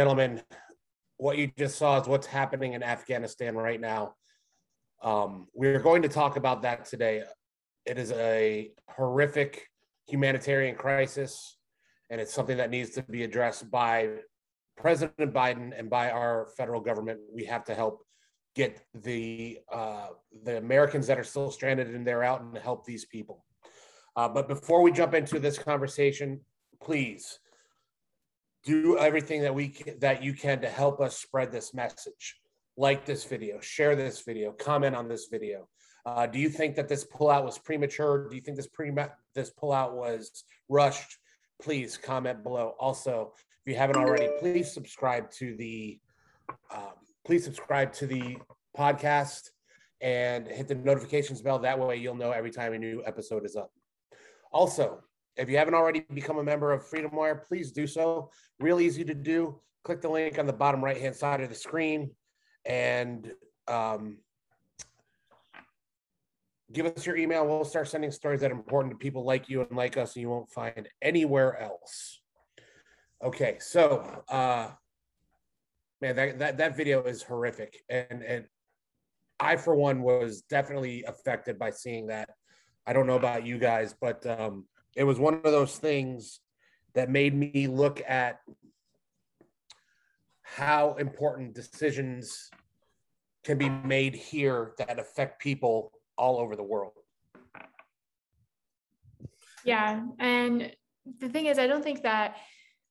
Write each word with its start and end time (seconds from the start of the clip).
And 0.00 0.08
gentlemen, 0.08 0.40
what 1.18 1.36
you 1.36 1.50
just 1.58 1.76
saw 1.76 2.00
is 2.00 2.08
what's 2.08 2.26
happening 2.26 2.72
in 2.72 2.82
Afghanistan 2.82 3.54
right 3.54 3.78
now. 3.78 4.14
Um, 5.02 5.48
we're 5.52 5.78
going 5.78 6.00
to 6.00 6.08
talk 6.08 6.36
about 6.38 6.62
that 6.62 6.86
today. 6.86 7.22
It 7.84 7.98
is 7.98 8.10
a 8.12 8.70
horrific 8.88 9.66
humanitarian 10.06 10.74
crisis, 10.74 11.58
and 12.08 12.18
it's 12.18 12.32
something 12.32 12.56
that 12.56 12.70
needs 12.70 12.88
to 12.92 13.02
be 13.02 13.24
addressed 13.24 13.70
by 13.70 14.08
President 14.78 15.34
Biden 15.34 15.78
and 15.78 15.90
by 15.90 16.10
our 16.10 16.48
federal 16.56 16.80
government. 16.80 17.20
We 17.30 17.44
have 17.44 17.64
to 17.64 17.74
help 17.74 18.02
get 18.56 18.80
the 18.94 19.58
uh, 19.70 20.06
the 20.44 20.56
Americans 20.56 21.08
that 21.08 21.18
are 21.18 21.24
still 21.24 21.50
stranded 21.50 21.94
in 21.94 22.04
there 22.04 22.24
out 22.24 22.40
and 22.40 22.56
help 22.56 22.86
these 22.86 23.04
people. 23.04 23.44
Uh, 24.16 24.30
but 24.30 24.48
before 24.48 24.80
we 24.80 24.92
jump 24.92 25.12
into 25.12 25.38
this 25.38 25.58
conversation, 25.58 26.40
please 26.80 27.38
do 28.64 28.98
everything 28.98 29.42
that 29.42 29.54
we 29.54 29.74
that 30.00 30.22
you 30.22 30.34
can 30.34 30.60
to 30.60 30.68
help 30.68 31.00
us 31.00 31.16
spread 31.16 31.52
this 31.52 31.74
message. 31.74 32.36
Like 32.76 33.04
this 33.04 33.24
video, 33.24 33.60
share 33.60 33.94
this 33.94 34.22
video, 34.22 34.52
comment 34.52 34.94
on 34.94 35.08
this 35.08 35.26
video. 35.30 35.68
Uh, 36.06 36.26
do 36.26 36.38
you 36.38 36.48
think 36.48 36.76
that 36.76 36.88
this 36.88 37.04
pullout 37.04 37.44
was 37.44 37.58
premature? 37.58 38.28
Do 38.28 38.34
you 38.34 38.40
think 38.40 38.56
this 38.56 38.68
pre 38.68 38.92
this 39.34 39.50
pullout 39.50 39.92
was 39.92 40.44
rushed? 40.68 41.18
Please 41.60 41.98
comment 41.98 42.42
below. 42.42 42.74
Also, 42.80 43.32
if 43.36 43.72
you 43.72 43.76
haven't 43.76 43.96
already, 43.96 44.28
please 44.38 44.72
subscribe 44.72 45.30
to 45.32 45.56
the 45.56 45.98
um, 46.74 46.94
please 47.26 47.44
subscribe 47.44 47.92
to 47.94 48.06
the 48.06 48.38
podcast 48.76 49.50
and 50.00 50.46
hit 50.46 50.68
the 50.68 50.74
notifications 50.74 51.42
bell. 51.42 51.58
That 51.58 51.78
way, 51.78 51.96
you'll 51.96 52.14
know 52.14 52.30
every 52.30 52.50
time 52.50 52.72
a 52.72 52.78
new 52.78 53.02
episode 53.04 53.44
is 53.44 53.56
up. 53.56 53.70
Also, 54.52 55.02
if 55.40 55.48
you 55.48 55.56
haven't 55.56 55.74
already 55.74 56.04
become 56.12 56.38
a 56.38 56.44
member 56.44 56.72
of 56.72 56.86
Freedom 56.86 57.10
Wire, 57.14 57.34
please 57.34 57.72
do 57.72 57.86
so. 57.86 58.30
Real 58.58 58.78
easy 58.78 59.04
to 59.04 59.14
do. 59.14 59.58
Click 59.84 60.02
the 60.02 60.08
link 60.08 60.38
on 60.38 60.46
the 60.46 60.52
bottom 60.52 60.84
right 60.84 60.98
hand 60.98 61.16
side 61.16 61.40
of 61.40 61.48
the 61.48 61.54
screen 61.54 62.10
and 62.66 63.32
um, 63.66 64.18
give 66.72 66.86
us 66.86 67.06
your 67.06 67.16
email. 67.16 67.46
We'll 67.46 67.64
start 67.64 67.88
sending 67.88 68.10
stories 68.10 68.40
that 68.40 68.50
are 68.50 68.54
important 68.54 68.92
to 68.92 68.98
people 68.98 69.24
like 69.24 69.48
you 69.48 69.62
and 69.62 69.76
like 69.76 69.96
us, 69.96 70.14
and 70.14 70.22
you 70.22 70.28
won't 70.28 70.50
find 70.50 70.88
anywhere 71.00 71.58
else. 71.58 72.20
Okay, 73.24 73.56
so 73.60 74.22
uh, 74.28 74.68
man, 76.00 76.16
that, 76.16 76.38
that 76.38 76.58
that 76.58 76.76
video 76.76 77.02
is 77.04 77.22
horrific, 77.22 77.82
and 77.88 78.22
and 78.22 78.44
I 79.38 79.56
for 79.56 79.74
one 79.74 80.02
was 80.02 80.42
definitely 80.42 81.04
affected 81.04 81.58
by 81.58 81.70
seeing 81.70 82.08
that. 82.08 82.28
I 82.86 82.92
don't 82.92 83.06
know 83.06 83.16
about 83.16 83.46
you 83.46 83.58
guys, 83.58 83.94
but 83.98 84.26
um, 84.26 84.66
it 84.96 85.04
was 85.04 85.18
one 85.18 85.34
of 85.34 85.42
those 85.42 85.76
things 85.76 86.40
that 86.94 87.08
made 87.08 87.34
me 87.34 87.66
look 87.66 88.02
at 88.06 88.40
how 90.42 90.94
important 90.94 91.54
decisions 91.54 92.50
can 93.44 93.56
be 93.56 93.68
made 93.68 94.14
here 94.14 94.72
that 94.78 94.98
affect 94.98 95.40
people 95.40 95.92
all 96.18 96.38
over 96.38 96.56
the 96.56 96.62
world. 96.62 96.92
Yeah, 99.64 100.02
and 100.18 100.72
the 101.18 101.28
thing 101.28 101.46
is, 101.46 101.58
I 101.58 101.66
don't 101.66 101.82
think 101.82 102.02
that 102.02 102.36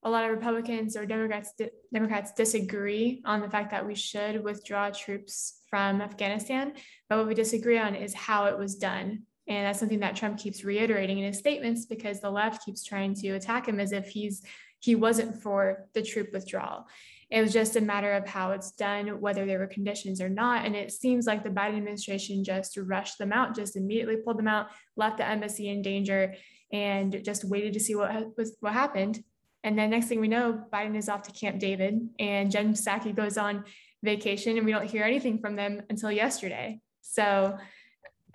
a 0.04 0.10
lot 0.10 0.24
of 0.24 0.32
Republicans 0.32 0.96
or 0.96 1.06
Democrats 1.06 1.54
Democrats 1.94 2.32
disagree 2.32 3.22
on 3.26 3.42
the 3.42 3.50
fact 3.50 3.72
that 3.72 3.86
we 3.86 3.96
should 3.96 4.44
withdraw 4.44 4.90
troops 4.90 5.62
from 5.70 6.02
Afghanistan, 6.02 6.74
but 7.10 7.18
what 7.18 7.28
we 7.28 7.34
disagree 7.34 7.78
on 7.78 7.96
is 7.96 8.14
how 8.14 8.46
it 8.46 8.58
was 8.58 8.76
done. 8.76 9.24
And 9.50 9.66
that's 9.66 9.80
something 9.80 10.00
that 10.00 10.16
Trump 10.16 10.38
keeps 10.38 10.64
reiterating 10.64 11.18
in 11.18 11.26
his 11.26 11.40
statements 11.40 11.86
because 11.86 12.22
the 12.22 12.30
left 12.30 12.64
keeps 12.64 12.84
trying 12.84 13.16
to 13.16 13.32
attack 13.32 13.68
him 13.68 13.80
as 13.80 13.92
if 13.92 14.08
he's 14.08 14.44
he 14.82 14.96
wasn't 14.96 15.36
for 15.42 15.90
the 15.94 16.02
troop 16.02 16.30
withdrawal. 16.32 16.88
It 17.30 17.42
was 17.42 17.52
just 17.52 17.76
a 17.76 17.82
matter 17.82 18.14
of 18.14 18.26
how 18.26 18.52
it's 18.52 18.72
done, 18.72 19.08
whether 19.20 19.46
there 19.46 19.60
were 19.60 19.68
conditions 19.68 20.22
or 20.22 20.30
not. 20.30 20.66
And 20.66 20.76
it 20.76 20.92
seems 20.92 21.28
like 21.28 21.44
the 21.44 21.50
Biden 21.50 21.78
administration 21.78 22.46
just 22.46 22.78
rushed 22.78 23.18
them 23.18 23.34
out, 23.34 23.56
just 23.56 23.76
immediately 23.76 24.18
pulled 24.18 24.40
them 24.40 24.48
out, 24.48 24.68
left 24.96 25.18
the 25.18 25.28
embassy 25.28 25.68
in 25.68 25.82
danger, 25.82 26.34
and 26.72 27.22
just 27.26 27.44
waited 27.44 27.74
to 27.74 27.80
see 27.80 27.96
what 27.96 28.38
was 28.38 28.56
what 28.62 28.74
happened. 28.74 29.22
And 29.64 29.78
then 29.78 29.90
next 29.90 30.08
thing 30.08 30.22
we 30.22 30.30
know, 30.30 30.64
Biden 30.72 30.96
is 30.96 31.10
off 31.10 31.24
to 31.24 31.32
Camp 31.34 31.60
David, 31.60 32.00
and 32.18 32.50
Jen 32.50 32.74
Psaki 32.74 33.14
goes 33.14 33.38
on 33.38 33.66
vacation, 34.02 34.56
and 34.56 34.66
we 34.66 34.72
don't 34.72 34.90
hear 34.90 35.04
anything 35.04 35.40
from 35.40 35.56
them 35.56 35.82
until 35.90 36.12
yesterday. 36.12 36.80
So 37.02 37.58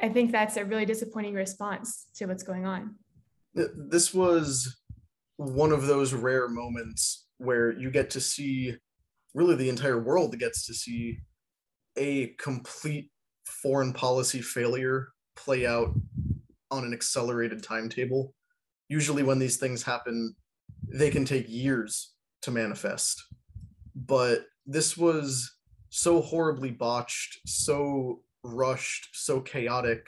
I 0.01 0.09
think 0.09 0.33
that's 0.33 0.57
a 0.57 0.65
really 0.65 0.87
disappointing 0.87 1.35
response 1.35 2.07
to 2.17 2.27
what's 2.27 2.43
going 2.43 2.67
on. 2.67 2.97
This 3.55 4.13
was 4.13 4.77
one 5.37 5.73
of 5.73 5.87
those 5.87 6.13
rare 6.13 6.49
moments 6.49 7.27
where 7.39 7.73
you 7.73 7.91
get 7.91 8.11
to 8.11 8.21
see 8.21 8.75
really 9.35 9.55
the 9.55 9.69
entire 9.69 10.01
world 10.01 10.39
gets 10.39 10.67
to 10.67 10.75
see 10.75 11.19
a 11.97 12.29
complete 12.39 13.11
foreign 13.45 13.93
policy 13.93 14.41
failure 14.41 15.09
play 15.37 15.67
out 15.67 15.95
on 16.71 16.85
an 16.85 16.93
accelerated 16.93 17.63
timetable. 17.63 18.35
Usually, 18.89 19.23
when 19.23 19.39
these 19.39 19.57
things 19.57 19.83
happen, 19.83 20.35
they 20.93 21.11
can 21.11 21.25
take 21.25 21.47
years 21.49 22.15
to 22.43 22.51
manifest. 22.51 23.23
But 23.95 24.47
this 24.67 24.97
was 24.97 25.57
so 25.91 26.21
horribly 26.21 26.71
botched, 26.71 27.39
so 27.47 28.24
rushed, 28.45 29.09
so 29.13 29.41
chaotic 29.41 30.07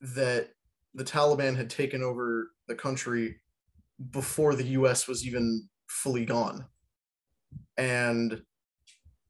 that 0.00 0.48
the 0.94 1.04
Taliban 1.04 1.56
had 1.56 1.70
taken 1.70 2.02
over 2.02 2.50
the 2.66 2.74
country 2.74 3.36
before 4.10 4.54
the 4.54 4.64
US 4.64 5.06
was 5.06 5.26
even 5.26 5.68
fully 5.86 6.24
gone. 6.24 6.66
And 7.76 8.42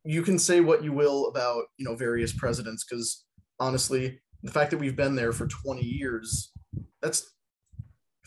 you 0.05 0.23
can 0.23 0.39
say 0.39 0.61
what 0.61 0.83
you 0.83 0.93
will 0.93 1.27
about, 1.27 1.65
you 1.77 1.85
know, 1.85 1.95
various 1.95 2.33
presidents 2.33 2.85
cuz 2.85 3.25
honestly, 3.61 4.21
the 4.43 4.51
fact 4.51 4.71
that 4.71 4.79
we've 4.79 4.97
been 4.97 5.15
there 5.15 5.33
for 5.33 5.47
20 5.47 5.85
years, 5.85 6.53
that's 7.01 7.35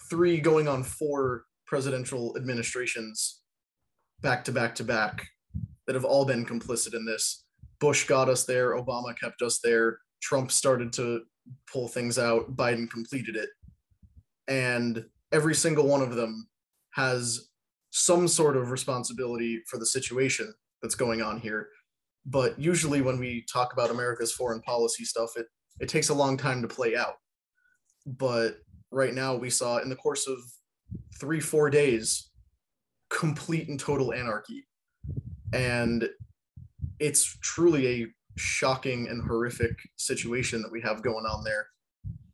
three 0.09 0.39
going 0.39 0.67
on 0.67 0.83
four 0.83 1.45
presidential 1.65 2.35
administrations 2.37 3.41
back 4.21 4.43
to 4.45 4.51
back 4.51 4.75
to 4.75 4.83
back 4.83 5.27
that 5.87 5.95
have 5.95 6.05
all 6.05 6.25
been 6.25 6.45
complicit 6.45 6.93
in 6.93 7.05
this. 7.05 7.44
Bush 7.79 8.07
got 8.07 8.29
us 8.29 8.45
there, 8.45 8.71
Obama 8.71 9.17
kept 9.17 9.41
us 9.41 9.59
there, 9.63 9.99
Trump 10.21 10.51
started 10.51 10.93
to 10.93 11.21
pull 11.71 11.87
things 11.87 12.17
out, 12.17 12.55
Biden 12.55 12.89
completed 12.89 13.35
it. 13.35 13.49
And 14.47 15.05
every 15.31 15.55
single 15.55 15.87
one 15.87 16.01
of 16.01 16.15
them 16.15 16.47
has 16.93 17.49
some 17.91 18.27
sort 18.27 18.57
of 18.57 18.71
responsibility 18.71 19.61
for 19.67 19.77
the 19.77 19.85
situation 19.85 20.53
that's 20.81 20.95
going 20.95 21.21
on 21.21 21.39
here. 21.39 21.69
But 22.25 22.59
usually 22.59 23.01
when 23.01 23.19
we 23.19 23.45
talk 23.51 23.73
about 23.73 23.91
America's 23.91 24.31
foreign 24.31 24.61
policy 24.61 25.05
stuff, 25.05 25.31
it, 25.35 25.45
it 25.79 25.89
takes 25.89 26.09
a 26.09 26.13
long 26.13 26.37
time 26.37 26.61
to 26.61 26.67
play 26.67 26.95
out. 26.95 27.15
But 28.05 28.57
right 28.91 29.13
now 29.13 29.35
we 29.35 29.49
saw 29.49 29.77
in 29.77 29.89
the 29.89 29.95
course 29.95 30.27
of 30.27 30.37
three, 31.19 31.39
four 31.39 31.69
days, 31.69 32.31
complete 33.09 33.67
and 33.67 33.79
total 33.79 34.13
anarchy. 34.13 34.65
And 35.53 36.09
it's 36.99 37.37
truly 37.41 37.87
a 37.87 38.07
shocking 38.37 39.07
and 39.07 39.25
horrific 39.25 39.77
situation 39.95 40.61
that 40.61 40.71
we 40.71 40.81
have 40.81 41.01
going 41.01 41.25
on 41.25 41.43
there. 41.43 41.67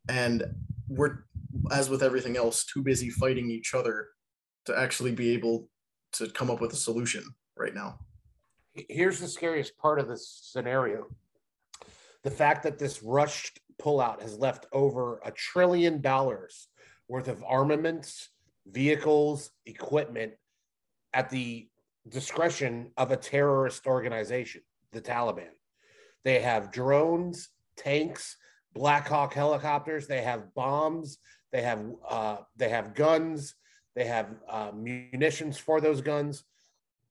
And 0.10 0.44
we're, 0.88 1.20
as 1.72 1.90
with 1.90 2.04
everything 2.04 2.38
else, 2.38 2.66
too 2.66 2.82
busy 2.82 3.10
fighting 3.10 3.50
each 3.50 3.74
other 3.74 4.08
to 4.66 4.78
actually 4.78 5.12
be 5.12 5.32
able 5.34 5.70
to 6.14 6.28
come 6.30 6.50
up 6.50 6.62
with 6.62 6.74
a 6.74 6.78
solution 6.78 7.24
right 7.58 7.74
now. 7.74 8.00
Here's 8.74 9.20
the 9.20 9.28
scariest 9.28 9.78
part 9.78 10.00
of 10.00 10.08
this 10.08 10.40
scenario 10.44 11.08
the 12.24 12.32
fact 12.32 12.62
that 12.62 12.78
this 12.78 13.02
rushed 13.02 13.60
pullout 13.82 14.22
has 14.22 14.38
left 14.38 14.68
over 14.72 15.20
a 15.26 15.32
trillion 15.32 16.02
dollars 16.02 16.68
worth 17.08 17.28
of 17.28 17.44
armaments 17.48 18.30
vehicles, 18.68 19.52
equipment 19.66 20.34
at 21.14 21.30
the 21.30 21.68
discretion 22.10 22.92
of 22.98 23.12
a 23.12 23.18
terrorist 23.18 23.86
organization, 23.86 24.62
the 24.92 25.02
Taliban. 25.02 25.52
They 26.24 26.42
have 26.42 26.72
drones, 26.72 27.50
tanks, 27.76 28.38
Black 28.74 29.08
Hawk 29.08 29.34
helicopters. 29.34 30.08
They 30.08 30.22
have 30.22 30.54
bombs. 30.54 31.18
They 31.52 31.62
have 31.62 31.80
uh, 32.08 32.38
they 32.56 32.70
have 32.70 32.94
guns. 32.94 33.56
They 33.96 34.06
have 34.06 34.28
uh, 34.48 34.72
munitions 34.74 35.58
for 35.58 35.82
those 35.82 36.02
guns. 36.02 36.44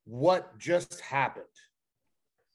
What 0.05 0.59
just 0.59 1.01
happened 1.01 1.45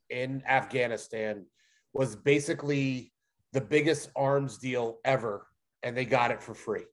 in 0.09 0.41
Afghanistan 0.47 1.45
was 1.93 2.15
basically 2.15 3.13
the 3.53 3.61
biggest 3.61 4.09
arms 4.15 4.57
deal 4.57 4.97
ever, 5.05 5.47
and 5.83 5.95
they 5.95 6.05
got 6.05 6.31
it 6.31 6.41
for 6.41 6.55
free. 6.55 6.85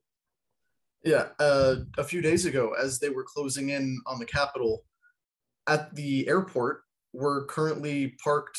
Yeah, 1.04 1.28
uh, 1.40 1.76
a 1.98 2.04
few 2.04 2.20
days 2.20 2.44
ago, 2.44 2.74
as 2.80 3.00
they 3.00 3.08
were 3.08 3.24
closing 3.24 3.70
in 3.70 3.98
on 4.06 4.18
the 4.20 4.26
capital, 4.26 4.84
at 5.68 5.94
the 5.94 6.28
airport 6.28 6.82
were 7.12 7.44
currently 7.46 8.14
parked 8.22 8.58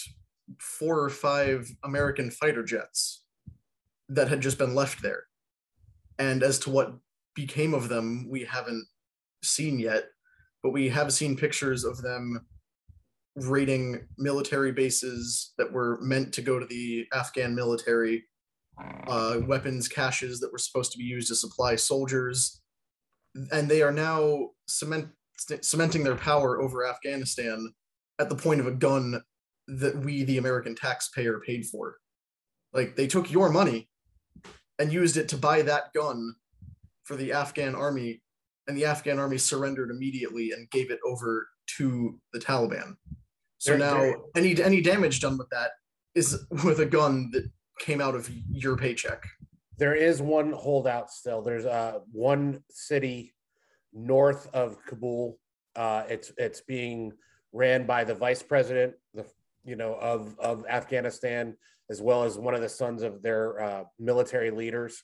four 0.59 0.99
or 0.99 1.09
five 1.09 1.71
American 1.83 2.29
fighter 2.31 2.63
jets 2.63 3.23
that 4.09 4.27
had 4.27 4.41
just 4.41 4.57
been 4.57 4.75
left 4.75 5.01
there. 5.01 5.23
And 6.19 6.43
as 6.43 6.59
to 6.59 6.69
what 6.69 6.93
became 7.35 7.73
of 7.73 7.89
them, 7.89 8.27
we 8.29 8.43
haven't 8.45 8.85
seen 9.43 9.79
yet. 9.79 10.05
but 10.63 10.71
we 10.71 10.87
have 10.89 11.11
seen 11.11 11.35
pictures 11.35 11.83
of 11.83 12.01
them 12.01 12.45
raiding 13.35 14.07
military 14.17 14.71
bases 14.71 15.53
that 15.57 15.71
were 15.73 15.99
meant 16.01 16.33
to 16.33 16.41
go 16.41 16.57
to 16.59 16.65
the 16.65 17.05
Afghan 17.13 17.53
military, 17.53 18.23
uh, 19.07 19.39
weapons 19.45 19.87
caches 19.89 20.39
that 20.39 20.51
were 20.51 20.57
supposed 20.57 20.91
to 20.93 20.97
be 20.97 21.03
used 21.03 21.27
to 21.27 21.35
supply 21.35 21.75
soldiers. 21.75 22.61
And 23.51 23.67
they 23.69 23.81
are 23.81 23.91
now 23.91 24.51
cement, 24.67 25.09
cementing 25.61 26.03
their 26.03 26.15
power 26.15 26.61
over 26.61 26.87
Afghanistan 26.87 27.73
at 28.19 28.29
the 28.29 28.35
point 28.35 28.59
of 28.59 28.67
a 28.67 28.71
gun 28.71 29.21
that 29.67 29.97
we, 29.97 30.23
the 30.23 30.37
American 30.37 30.75
taxpayer, 30.75 31.39
paid 31.45 31.65
for. 31.65 31.97
Like 32.73 32.95
they 32.95 33.07
took 33.07 33.31
your 33.31 33.49
money 33.49 33.89
and 34.79 34.91
used 34.91 35.17
it 35.17 35.29
to 35.29 35.37
buy 35.37 35.61
that 35.61 35.93
gun 35.93 36.35
for 37.03 37.15
the 37.15 37.33
Afghan 37.33 37.75
army, 37.75 38.21
and 38.67 38.77
the 38.77 38.85
Afghan 38.85 39.19
army 39.19 39.37
surrendered 39.37 39.91
immediately 39.91 40.51
and 40.51 40.69
gave 40.69 40.89
it 40.89 40.99
over 41.05 41.47
to 41.77 42.19
the 42.33 42.39
Taliban. 42.39 42.95
So 43.57 43.77
now 43.77 44.13
any 44.35 44.61
any 44.61 44.81
damage 44.81 45.21
done 45.21 45.37
with 45.37 45.49
that 45.49 45.71
is 46.15 46.45
with 46.63 46.79
a 46.79 46.85
gun 46.85 47.29
that 47.31 47.49
came 47.79 48.01
out 48.01 48.15
of 48.15 48.29
your 48.49 48.75
paycheck. 48.75 49.23
There 49.77 49.95
is 49.95 50.21
one 50.21 50.51
holdout 50.51 51.11
still. 51.11 51.41
There's 51.41 51.65
uh 51.65 51.99
one 52.11 52.63
city 52.69 53.32
north 53.93 54.47
of 54.53 54.77
Kabul. 54.85 55.37
Uh, 55.75 56.03
it's 56.09 56.31
it's 56.37 56.61
being 56.61 57.13
ran 57.51 57.85
by 57.85 58.03
the 58.03 58.13
vice 58.15 58.43
president, 58.43 58.93
the 59.13 59.25
you 59.63 59.75
know 59.75 59.93
of 59.95 60.37
of 60.39 60.65
Afghanistan, 60.67 61.55
as 61.89 62.01
well 62.01 62.23
as 62.23 62.37
one 62.37 62.53
of 62.53 62.61
the 62.61 62.69
sons 62.69 63.01
of 63.03 63.21
their 63.21 63.61
uh, 63.61 63.83
military 63.99 64.51
leaders. 64.51 65.01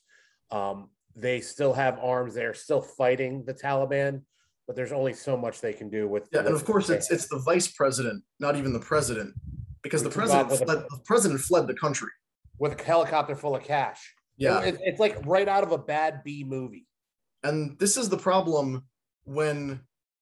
Um, 0.51 0.89
they 1.15 1.41
still 1.41 1.73
have 1.73 1.99
arms. 1.99 2.33
They 2.35 2.45
are 2.45 2.53
still 2.53 2.81
fighting 2.81 3.43
the 3.45 3.53
Taliban, 3.53 4.21
but 4.67 4.75
there's 4.75 4.91
only 4.91 5.13
so 5.13 5.35
much 5.35 5.59
they 5.61 5.73
can 5.73 5.89
do 5.89 6.07
with. 6.07 6.27
Yeah, 6.31 6.41
and 6.41 6.49
of 6.55 6.65
course 6.65 6.89
it's 6.89 7.09
it's 7.11 7.27
the 7.27 7.39
vice 7.39 7.67
president, 7.67 8.23
not 8.39 8.55
even 8.55 8.73
the 8.73 8.79
president, 8.79 9.33
because 9.81 10.03
the 10.03 10.09
president 10.09 10.49
with 10.49 10.61
a- 10.61 10.65
fled, 10.65 10.77
the 10.89 10.99
president 11.05 11.39
fled 11.41 11.67
the 11.67 11.73
country. 11.75 12.09
with 12.59 12.79
a 12.79 12.83
helicopter 12.83 13.35
full 13.35 13.55
of 13.55 13.63
cash. 13.63 14.13
Yeah, 14.37 14.61
It- 14.61 14.77
it's 14.81 14.99
like 14.99 15.17
right 15.25 15.47
out 15.47 15.63
of 15.63 15.71
a 15.71 15.77
bad 15.77 16.23
B 16.23 16.43
movie. 16.43 16.85
And 17.43 17.77
this 17.79 17.97
is 17.97 18.09
the 18.09 18.17
problem 18.17 18.83
when 19.25 19.79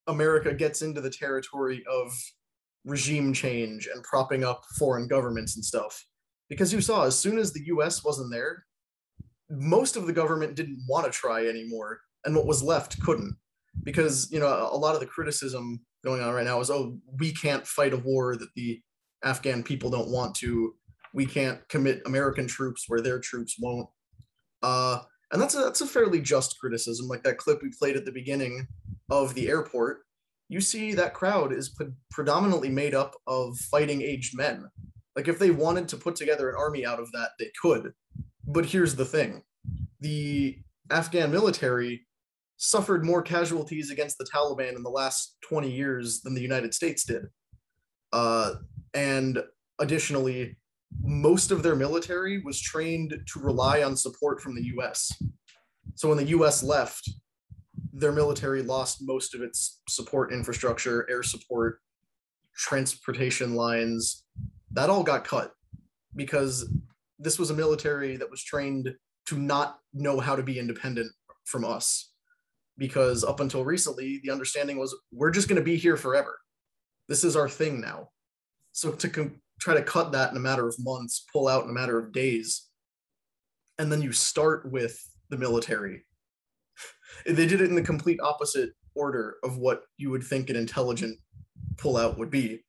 America 0.08 0.54
gets 0.54 0.82
into 0.82 1.02
the 1.02 1.10
territory 1.10 1.84
of 1.90 2.12
regime 2.86 3.34
change 3.34 3.88
and 3.94 4.04
propping 4.04 4.44
up 4.44 4.64
foreign 4.78 5.08
governments 5.08 5.56
and 5.56 5.66
stuff. 5.66 6.04
Because 6.50 6.72
you 6.72 6.80
saw, 6.80 7.06
as 7.06 7.18
soon 7.18 7.38
as 7.38 7.52
the 7.52 7.66
US 7.66 8.04
wasn't 8.04 8.32
there, 8.32 8.66
most 9.50 9.96
of 9.96 10.08
the 10.08 10.14
government 10.14 10.56
didn't 10.56 10.84
want 10.88 11.06
to 11.06 11.12
try 11.12 11.46
anymore. 11.46 12.02
And 12.26 12.36
what 12.36 12.48
was 12.48 12.64
left 12.64 13.02
couldn't. 13.02 13.36
Because, 13.84 14.32
you 14.32 14.40
know, 14.40 14.70
a 14.72 14.78
lot 14.78 14.96
of 14.96 15.02
the 15.02 15.06
criticism 15.06 15.82
going 16.04 16.22
on 16.22 16.34
right 16.34 16.46
now 16.46 16.60
is, 16.60 16.70
oh, 16.70 16.98
we 17.20 17.32
can't 17.32 17.66
fight 17.66 17.94
a 17.94 17.98
war 17.98 18.36
that 18.36 18.50
the 18.56 18.82
Afghan 19.24 19.64
people 19.64 19.90
don't 19.90 20.10
want 20.10 20.36
to. 20.36 20.74
We 21.14 21.26
can't 21.26 21.68
commit 21.70 22.02
American 22.06 22.48
troops 22.48 22.86
where 22.88 23.02
their 23.02 23.20
troops 23.20 23.56
won't. 23.60 23.88
Uh, 24.64 25.00
and 25.32 25.42
that's 25.42 25.56
a 25.56 25.60
that's 25.60 25.82
a 25.82 25.88
fairly 25.88 26.22
just 26.22 26.60
criticism 26.60 27.08
like 27.08 27.24
that 27.24 27.38
clip 27.38 27.62
we 27.62 27.70
played 27.78 27.98
at 27.98 28.06
the 28.06 28.12
beginning 28.12 28.68
of 29.10 29.34
the 29.34 29.50
airport. 29.50 30.02
You 30.50 30.62
see 30.62 30.94
that 30.94 31.14
crowd 31.14 31.52
is 31.52 31.70
pre- 31.70 31.92
predominantly 32.10 32.70
made 32.70 32.96
up 32.96 33.16
of 33.28 33.58
fighting 33.58 34.02
aged 34.02 34.38
men. 34.38 34.70
Like 35.16 35.28
if 35.28 35.40
they 35.40 35.52
wanted 35.52 35.90
to 35.90 35.98
put 35.98 36.16
together 36.16 36.50
an 36.50 36.56
army 36.58 36.86
out 36.86 37.00
of 37.00 37.12
that 37.12 37.32
they 37.40 37.52
could. 37.62 37.92
But 38.46 38.66
here's 38.66 38.96
the 38.96 39.06
thing. 39.06 39.44
The 40.00 40.58
afghan 40.90 41.32
military 41.32 42.08
suffered 42.56 43.06
more 43.06 43.22
casualties 43.22 43.92
against 43.92 44.18
the 44.18 44.28
taliban 44.34 44.76
in 44.76 44.84
the 44.84 44.90
last 44.90 45.36
20 45.50 45.70
years 45.70 46.22
than 46.22 46.34
the 46.34 46.42
united 46.42 46.74
states 46.74 47.04
did. 47.04 47.26
Uh, 48.14 48.56
and 48.94 49.44
additionally 49.80 50.56
most 51.02 51.52
of 51.52 51.64
their 51.64 51.76
military 51.76 52.42
was 52.42 52.60
trained 52.60 53.18
to 53.28 53.40
rely 53.40 53.84
on 53.84 53.96
support 53.96 54.42
from 54.42 54.56
the 54.56 54.64
US. 54.78 55.12
So 55.96 56.10
when 56.10 56.18
the 56.18 56.36
US 56.38 56.64
left, 56.64 57.10
their 57.94 58.12
military 58.12 58.62
lost 58.62 59.00
most 59.02 59.34
of 59.34 59.42
its 59.42 59.82
support 59.90 60.32
infrastructure, 60.32 61.08
air 61.10 61.24
support, 61.24 61.80
transportation 62.56 63.56
lines. 63.56 64.24
That 64.72 64.90
all 64.90 65.04
got 65.04 65.24
cut 65.24 65.54
because 66.16 66.72
this 67.20 67.40
was 67.40 67.50
a 67.50 67.56
military 67.56 68.18
that 68.18 68.30
was 68.30 68.44
trained 68.44 68.94
to 69.28 69.38
not 69.38 69.80
know 69.94 70.20
how 70.20 70.36
to 70.36 70.44
be 70.44 70.60
independent 70.60 71.12
from 71.46 71.66
us. 71.66 72.12
Because 72.78 73.24
up 73.24 73.40
until 73.40 73.66
recently, 73.66 74.22
the 74.24 74.32
understanding 74.32 74.78
was 74.78 74.96
we're 75.12 75.32
just 75.32 75.48
going 75.48 75.60
to 75.60 75.66
be 75.66 75.78
here 75.78 75.98
forever. 75.98 76.38
This 77.08 77.24
is 77.24 77.36
our 77.36 77.50
thing 77.50 77.82
now. 77.82 78.10
So 78.74 78.92
to 78.92 79.10
com- 79.10 79.42
try 79.60 79.74
to 79.74 79.82
cut 79.82 80.12
that 80.12 80.32
in 80.32 80.38
a 80.38 80.42
matter 80.42 80.68
of 80.68 80.76
months, 80.80 81.26
pull 81.32 81.48
out 81.48 81.64
in 81.64 81.70
a 81.70 81.74
matter 81.74 81.98
of 81.98 82.12
days, 82.12 82.68
and 83.80 83.92
then 83.92 84.02
you 84.02 84.12
start 84.12 84.72
with 84.72 85.00
the 85.30 85.38
military. 85.38 86.06
They 87.26 87.46
did 87.46 87.62
it 87.62 87.70
in 87.70 87.76
the 87.76 87.82
complete 87.82 88.20
opposite 88.22 88.72
order 88.96 89.38
of 89.44 89.58
what 89.58 89.84
you 89.98 90.10
would 90.10 90.24
think 90.24 90.50
an 90.50 90.56
intelligent 90.56 91.18
pullout 91.76 92.18
would 92.18 92.30
be. 92.30 92.64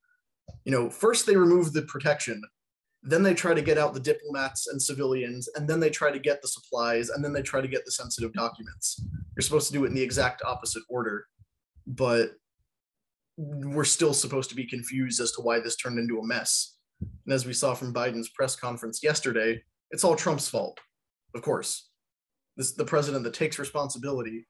You 0.65 0.73
know, 0.73 0.91
first 0.91 1.27
they 1.27 1.37
remove 1.37 1.73
the 1.73 1.83
protection, 1.83 2.43
then 3.03 3.23
they 3.23 3.35
try 3.35 3.55
to 3.55 3.63
get 3.63 3.79
out 3.79 3.95
the 3.95 4.01
diplomats 4.01 4.67
and 4.69 4.81
civilians, 4.81 5.49
and 5.55 5.69
then 5.69 5.81
they 5.81 5.91
try 5.91 6.11
to 6.11 6.19
get 6.19 6.43
the 6.43 6.49
supplies, 6.49 7.11
and 7.11 7.25
then 7.25 7.33
they 7.33 7.43
try 7.43 7.61
to 7.61 7.69
get 7.69 7.85
the 7.85 7.93
sensitive 7.93 8.33
documents. 8.33 9.03
You're 9.37 9.43
supposed 9.43 9.69
to 9.69 9.73
do 9.73 9.85
it 9.85 9.89
in 9.89 9.95
the 9.95 10.03
exact 10.03 10.43
opposite 10.45 10.83
order, 10.89 11.27
but 11.87 12.33
we're 13.37 13.85
still 13.85 14.15
supposed 14.15 14.51
to 14.51 14.57
be 14.57 14.67
confused 14.67 15.21
as 15.21 15.31
to 15.33 15.43
why 15.43 15.61
this 15.61 15.77
turned 15.77 15.99
into 15.99 16.19
a 16.19 16.27
mess. 16.27 16.78
And 17.01 17.33
as 17.33 17.47
we 17.47 17.53
saw 17.53 17.75
from 17.75 17.93
Biden's 17.93 18.31
press 18.31 18.57
conference 18.57 19.03
yesterday, 19.03 19.63
it's 19.91 20.05
all 20.05 20.17
Trump's 20.17 20.49
fault, 20.49 20.79
of 21.35 21.43
course. 21.43 21.91
This 22.57 22.73
the 22.73 22.85
president 22.85 23.25
that 23.25 23.35
takes 23.35 23.59
responsibility 23.59 24.47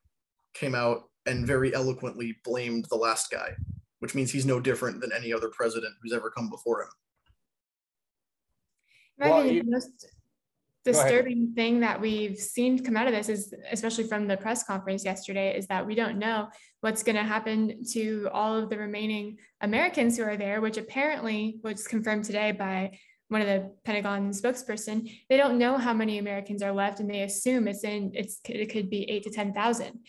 came 0.55 0.75
out 0.75 1.05
and 1.26 1.47
very 1.47 1.75
eloquently 1.75 2.37
blamed 2.45 2.87
the 2.88 2.97
last 2.97 3.31
guy, 3.31 3.50
which 3.99 4.14
means 4.14 4.31
he's 4.31 4.47
no 4.47 4.61
different 4.61 5.00
than 5.00 5.12
any 5.12 5.33
other 5.33 5.49
president 5.49 5.93
who's 6.02 6.12
ever 6.12 6.31
come 6.31 6.49
before 6.49 6.83
him. 6.83 6.88
I 9.21 9.28
Well, 9.31 9.43
the 9.43 9.62
most 9.62 9.90
Go 9.90 10.05
ahead. 10.05 10.18
Disturbing 10.92 11.52
thing 11.54 11.80
that 11.80 12.00
we've 12.00 12.37
seen 12.37 12.83
come 12.83 12.97
out 12.97 13.07
of 13.07 13.12
this 13.12 13.28
is, 13.28 13.54
especially 13.71 14.04
from 14.04 14.26
the 14.26 14.37
press 14.37 14.64
conference 14.64 15.04
yesterday, 15.04 15.57
is 15.57 15.66
that 15.66 15.87
we 15.87 15.95
don't 15.95 16.18
know 16.18 16.49
what's 16.80 17.02
going 17.02 17.16
to 17.16 17.23
happen 17.23 17.85
to 17.92 18.28
all 18.33 18.57
of 18.57 18.71
the 18.71 18.78
remaining 18.78 19.38
Americans 19.61 20.16
who 20.16 20.25
are 20.25 20.37
there, 20.37 20.61
which 20.61 20.76
apparently 20.76 21.59
was 21.62 21.87
confirmed 21.87 22.25
today 22.25 22.52
by 22.52 22.99
one 23.28 23.42
of 23.42 23.47
the 23.47 23.71
Pentagon 23.85 24.30
spokesperson. 24.30 25.11
They 25.28 25.37
don't 25.37 25.59
know 25.59 25.76
how 25.76 25.92
many 25.92 26.18
Americans 26.18 26.62
are 26.62 26.73
left, 26.73 27.00
and 27.00 27.11
they 27.11 27.23
assume 27.23 27.68
it's 27.68 27.85
in 27.85 28.12
it's 28.14 28.40
it 28.47 28.73
could 28.73 28.88
be 28.90 29.09
eight 29.11 29.25
to 29.25 29.30
ten 29.30 29.52
thousand. 29.52 30.00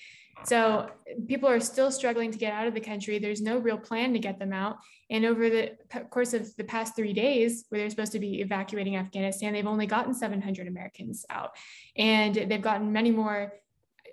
So 0.46 0.89
people 1.27 1.50
are 1.50 1.60
still 1.60 1.91
struggling 1.91 2.31
to 2.31 2.38
get 2.38 2.53
out 2.53 2.67
of 2.67 2.74
the 2.74 2.79
country. 2.79 3.19
There's 3.19 3.41
no 3.41 3.58
real 3.58 3.77
plan 3.77 4.13
to 4.13 4.19
get 4.19 4.39
them 4.39 4.53
out. 4.53 4.77
And 5.10 5.25
over 5.25 5.50
the 5.50 5.72
course 6.10 6.34
of 6.34 6.55
the 6.55 6.63
past 6.63 6.96
three 6.96 7.13
days, 7.13 7.65
where 7.69 7.81
they're 7.81 7.89
supposed 7.89 8.12
to 8.13 8.19
be 8.19 8.41
evacuating 8.41 8.96
Afghanistan, 8.96 9.53
they've 9.53 9.67
only 9.67 9.86
gotten 9.86 10.13
700 10.13 10.67
Americans 10.67 11.25
out. 11.29 11.51
And 11.96 12.36
they've 12.36 12.62
gotten 12.62 12.91
many 12.91 13.12
more 13.12 13.53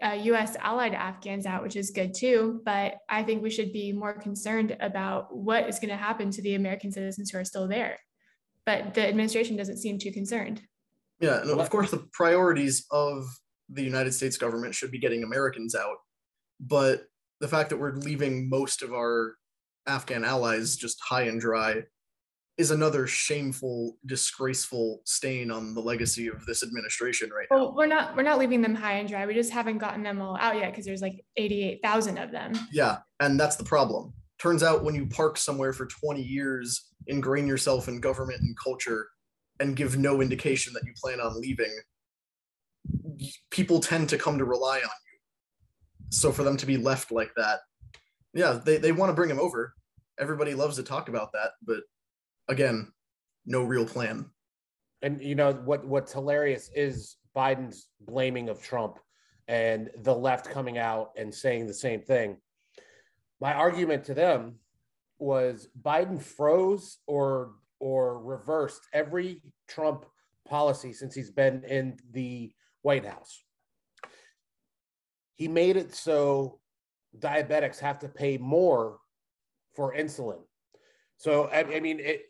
uh, 0.03 0.19
US 0.23 0.57
allied 0.57 0.95
Afghans 0.95 1.47
out, 1.47 1.63
which 1.63 1.77
is 1.77 1.91
good 1.91 2.15
too. 2.15 2.61
But 2.65 2.99
I 3.09 3.23
think 3.23 3.43
we 3.43 3.51
should 3.51 3.73
be 3.73 3.93
more 3.93 4.15
concerned 4.15 4.77
about 4.81 5.35
what 5.35 5.69
is 5.69 5.79
going 5.79 5.91
to 5.91 5.97
happen 5.97 6.31
to 6.33 6.43
the 6.43 6.55
American 6.55 6.93
citizens 6.93 7.31
who 7.31 7.39
are 7.39 7.45
still 7.45 7.69
there. 7.69 7.99
But 8.65 8.95
the 8.95 9.07
administration 9.07 9.57
doesn't 9.57 9.79
seem 9.79 9.99
too 9.99 10.13
concerned. 10.13 10.63
Yeah, 11.21 11.41
and 11.41 11.51
of 11.51 11.71
course, 11.71 11.91
the 11.91 12.07
priorities 12.13 12.85
of 12.91 13.25
the 13.71 13.83
United 13.83 14.13
States 14.13 14.37
government 14.37 14.75
should 14.75 14.91
be 14.91 14.99
getting 14.99 15.23
Americans 15.23 15.75
out. 15.75 15.97
But 16.61 17.05
the 17.41 17.49
fact 17.49 17.71
that 17.71 17.77
we're 17.77 17.95
leaving 17.95 18.49
most 18.49 18.83
of 18.83 18.93
our 18.93 19.35
Afghan 19.87 20.25
allies 20.25 20.77
just 20.77 20.99
high 21.01 21.23
and 21.23 21.41
dry 21.41 21.83
is 22.59 22.71
another 22.71 23.07
shameful, 23.07 23.99
disgraceful 24.07 25.03
stain 25.05 25.51
on 25.51 25.75
the 25.75 25.81
legacy 25.81 26.29
of 26.29 26.45
this 26.47 26.63
administration 26.63 27.29
right 27.31 27.47
now. 27.51 27.57
Well, 27.59 27.75
we're 27.77 27.87
not 27.87 28.17
we're 28.17 28.23
not 28.23 28.39
leaving 28.39 28.63
them 28.63 28.75
high 28.75 28.95
and 28.95 29.09
dry. 29.09 29.27
We 29.27 29.35
just 29.35 29.53
haven't 29.53 29.79
gotten 29.79 30.03
them 30.03 30.23
all 30.23 30.39
out 30.41 30.57
yet 30.57 30.71
because 30.71 30.87
there's 30.87 31.03
like 31.03 31.23
88,000 31.37 32.17
of 32.19 32.31
them. 32.31 32.55
Yeah, 32.73 32.99
and 33.21 33.39
that's 33.39 33.57
the 33.57 33.65
problem. 33.65 34.15
Turns 34.39 34.63
out 34.63 34.85
when 34.85 34.95
you 34.95 35.07
park 35.07 35.37
somewhere 35.37 35.73
for 35.75 35.87
20 35.87 36.23
years, 36.23 36.87
ingrain 37.07 37.47
yourself 37.47 37.89
in 37.89 38.01
government 38.01 38.41
and 38.41 38.57
culture, 38.59 39.07
and 39.61 39.77
give 39.77 39.99
no 39.99 40.21
indication 40.21 40.73
that 40.75 40.85
you 40.85 40.93
plan 41.03 41.21
on 41.21 41.39
leaving, 41.41 41.75
people 43.51 43.81
tend 43.81 44.09
to 44.11 44.19
come 44.19 44.39
to 44.39 44.45
rely 44.45 44.77
on 44.77 44.83
you. 44.83 45.06
So 46.11 46.33
for 46.33 46.43
them 46.45 46.57
to 46.59 46.67
be 46.67 46.77
left 46.77 47.11
like 47.11 47.33
that, 47.37 47.61
yeah, 48.33 48.61
they, 48.65 48.77
they 48.77 48.93
want 48.93 49.11
to 49.11 49.15
bring 49.15 49.31
him 49.31 49.41
over. 49.41 49.75
Everybody 50.19 50.55
loves 50.55 50.77
to 50.77 50.83
talk 50.83 51.09
about 51.09 51.33
that, 51.33 51.53
but 51.63 51.81
again, 52.49 52.93
no 53.45 53.63
real 53.63 53.87
plan. 53.87 54.31
And 55.03 55.21
you 55.21 55.35
know 55.35 55.53
what? 55.53 55.87
What's 55.87 56.13
hilarious 56.13 56.71
is 56.75 57.17
Biden's 57.37 57.89
blaming 58.01 58.49
of 58.49 58.63
Trump, 58.63 58.99
and 59.47 59.91
the 60.03 60.15
left 60.15 60.51
coming 60.51 60.79
out 60.79 61.11
and 61.17 61.35
saying 61.35 61.67
the 61.67 61.75
same 61.75 62.01
thing. 62.01 62.39
my 63.41 63.53
argument 63.53 64.05
to 64.05 64.15
them 64.15 64.57
was 65.19 65.69
Biden 65.81 66.21
froze 66.21 66.99
or 67.07 67.53
or 67.79 68.23
reversed 68.23 68.81
every 68.93 69.43
Trump 69.69 70.07
policy 70.49 70.93
since 70.93 71.15
he's 71.15 71.31
been 71.31 71.63
in 71.65 71.99
the 72.13 72.53
White 72.83 73.05
House. 73.05 73.43
He 75.37 75.49
made 75.49 75.77
it 75.77 75.95
so 75.95 76.61
diabetics 77.19 77.79
have 77.79 77.99
to 78.01 78.09
pay 78.09 78.37
more 78.39 78.99
for 79.75 79.95
insulin. 79.95 80.41
So 81.19 81.45
I, 81.45 81.61
I 81.77 81.81
mean, 81.81 82.01
it, 82.01 82.23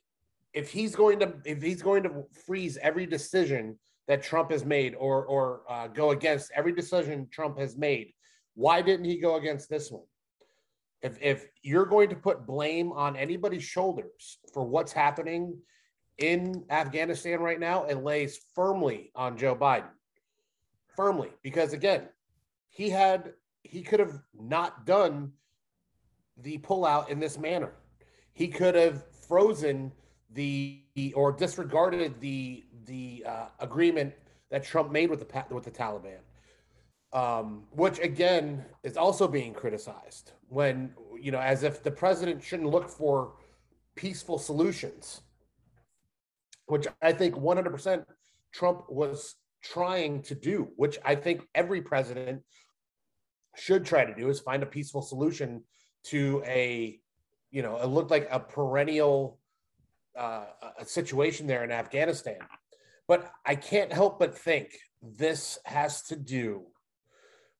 if 0.53 0.71
he's 0.71 0.95
going 0.95 1.19
to 1.21 1.35
if 1.45 1.63
he's 1.63 1.83
going 1.83 2.03
to 2.05 2.25
freeze 2.47 2.79
every 2.83 3.07
decision 3.07 3.79
that 4.09 4.23
Trump 4.23 4.51
has 4.51 4.65
made 4.65 4.95
or 4.95 5.25
or 5.27 5.63
uh, 5.69 5.89
go 5.89 6.11
against 6.11 6.51
every 6.55 6.73
decision 6.73 7.29
Trump 7.31 7.59
has 7.59 7.77
made, 7.77 8.13
why 8.55 8.83
didn't 8.83 9.07
he 9.07 9.19
go 9.19 9.37
against 9.37 9.69
this 9.69 9.91
one? 9.91 10.05
If 11.03 11.19
if 11.21 11.47
you're 11.63 11.87
going 11.87 12.09
to 12.11 12.17
put 12.17 12.47
blame 12.47 12.93
on 12.93 13.17
anybody's 13.17 13.65
shoulders 13.65 14.39
for 14.53 14.65
what's 14.65 14.93
happening 14.93 15.57
in 16.19 16.65
Afghanistan 16.71 17.41
right 17.41 17.61
now, 17.61 17.85
it 17.85 18.03
lays 18.03 18.41
firmly 18.55 19.13
on 19.15 19.37
Joe 19.37 19.55
Biden. 19.55 19.91
Firmly, 20.97 21.29
because 21.43 21.75
again, 21.75 22.09
he 22.76 22.90
had 22.90 23.33
he 23.62 23.83
could 23.83 24.00
have 24.00 24.21
not 24.38 24.85
done 24.85 25.33
the 26.37 26.59
pullout 26.59 27.09
in 27.09 27.18
this 27.18 27.38
manner. 27.38 27.73
He 28.35 28.49
could 28.49 28.75
have 28.75 29.02
frozen 29.26 29.90
the 30.33 30.83
or 31.14 31.33
disregarded 31.33 32.21
the 32.21 32.64
the 32.85 33.25
uh, 33.26 33.47
agreement 33.61 34.12
that 34.50 34.62
Trump 34.62 34.92
made 34.92 35.09
with 35.09 35.26
the 35.26 35.45
with 35.54 35.64
the 35.64 35.71
Taliban, 35.71 36.18
um, 37.14 37.64
which 37.71 37.99
again 37.99 38.62
is 38.83 38.99
also 38.99 39.26
being 39.26 39.54
criticized 39.54 40.33
when 40.50 40.92
you 41.18 41.33
know 41.33 41.40
as 41.40 41.62
if 41.62 41.83
the 41.83 41.90
president 41.90 42.45
shouldn't 42.45 42.68
look 42.68 42.90
for 42.90 43.37
peaceful 43.95 44.38
solutions, 44.38 45.23
which 46.66 46.87
I 47.00 47.12
think 47.12 47.37
100% 47.37 48.04
Trump 48.52 48.90
was 48.90 49.37
trying 49.62 50.21
to 50.25 50.35
do, 50.35 50.68
which 50.76 50.99
I 51.06 51.14
think 51.14 51.49
every 51.54 51.80
president 51.80 52.42
should 53.57 53.85
try 53.85 54.05
to 54.05 54.15
do 54.15 54.29
is 54.29 54.41
find 54.41 54.63
a 54.63 54.67
peaceful 54.67 55.03
solution 55.03 55.63
to 56.05 56.43
a 56.47 57.01
you 57.51 57.63
know 57.63 57.79
it 57.79 57.87
looked 57.87 58.11
like 58.11 58.29
a 58.31 58.41
perennial 58.41 59.39
uh, 60.17 60.45
a 60.79 60.85
situation 60.85 61.47
there 61.47 61.65
in 61.65 61.71
Afghanistan. 61.71 62.39
But 63.09 63.31
I 63.45 63.55
can't 63.55 63.93
help 63.93 64.19
but 64.19 64.37
think 64.37 64.79
this 65.03 65.59
has 65.65 66.03
to 66.05 66.17
do 66.17 66.67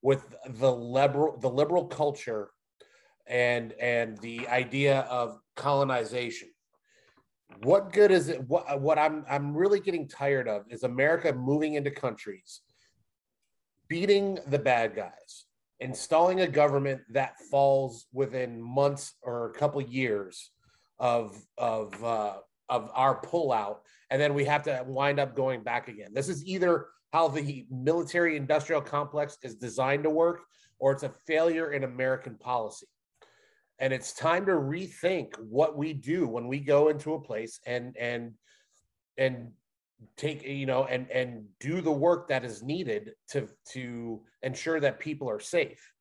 with 0.03 0.35
the 0.47 0.73
liberal 0.73 1.38
the 1.38 1.50
liberal 1.50 1.87
culture 1.87 2.50
and 3.26 3.73
and 3.73 4.19
the 4.19 4.49
idea 4.49 5.00
of 5.00 5.38
colonization. 5.55 6.49
What 7.62 7.93
good 7.93 8.11
is 8.11 8.29
it? 8.29 8.41
What 8.49 8.81
what 8.81 8.99
I'm 8.99 9.25
I'm 9.29 9.57
really 9.57 9.81
getting 9.81 10.09
tired 10.09 10.49
of 10.49 10.65
is 10.71 10.83
America 10.83 11.33
moving 11.33 11.75
into 11.75 11.91
countries, 11.91 12.62
beating 13.88 14.38
the 14.47 14.59
bad 14.59 14.95
guys, 14.95 15.46
installing 15.80 16.40
a 16.40 16.47
government 16.47 17.02
that 17.11 17.38
falls 17.50 18.06
within 18.12 18.61
months 18.61 19.14
or 19.23 19.50
a 19.50 19.52
couple 19.52 19.80
years 19.80 20.50
of 20.99 21.37
of 21.59 22.02
uh, 22.02 22.35
of 22.68 22.90
our 22.95 23.21
pullout, 23.21 23.78
and 24.11 24.21
then 24.21 24.35
we 24.35 24.45
have 24.45 24.62
to 24.64 24.85
wind 24.87 25.21
up 25.21 25.37
going 25.37 25.62
back 25.62 25.88
again. 25.88 26.12
This 26.12 26.28
is 26.28 26.45
either 26.45 26.87
how 27.12 27.28
the 27.28 27.66
military 27.71 28.37
industrial 28.37 28.80
complex 28.80 29.38
is 29.42 29.54
designed 29.54 30.02
to 30.04 30.11
work, 30.11 30.40
or 30.78 30.92
it's 30.92 31.02
a 31.02 31.09
failure 31.26 31.73
in 31.73 31.85
American 31.85 32.37
policy. 32.37 32.87
And 33.78 33.92
it's 33.92 34.14
time 34.14 34.47
to 34.47 34.52
rethink 34.52 35.38
what 35.38 35.76
we 35.76 35.92
do 35.92 36.26
when 36.26 36.49
we 36.49 36.61
go 36.61 36.88
into 36.88 37.14
a 37.14 37.21
place 37.21 37.61
and 37.66 37.97
and 37.99 38.33
and 39.18 39.50
take 40.17 40.45
you 40.45 40.67
know 40.67 40.85
and 40.85 41.11
and 41.11 41.45
do 41.61 41.81
the 41.81 41.93
work 41.93 42.29
that 42.29 42.45
is 42.45 42.62
needed 42.62 43.12
to 43.31 43.49
to 43.73 44.21
ensure 44.43 44.81
that 44.81 45.00
people 45.00 45.29
are 45.29 45.41
safe. 45.41 45.93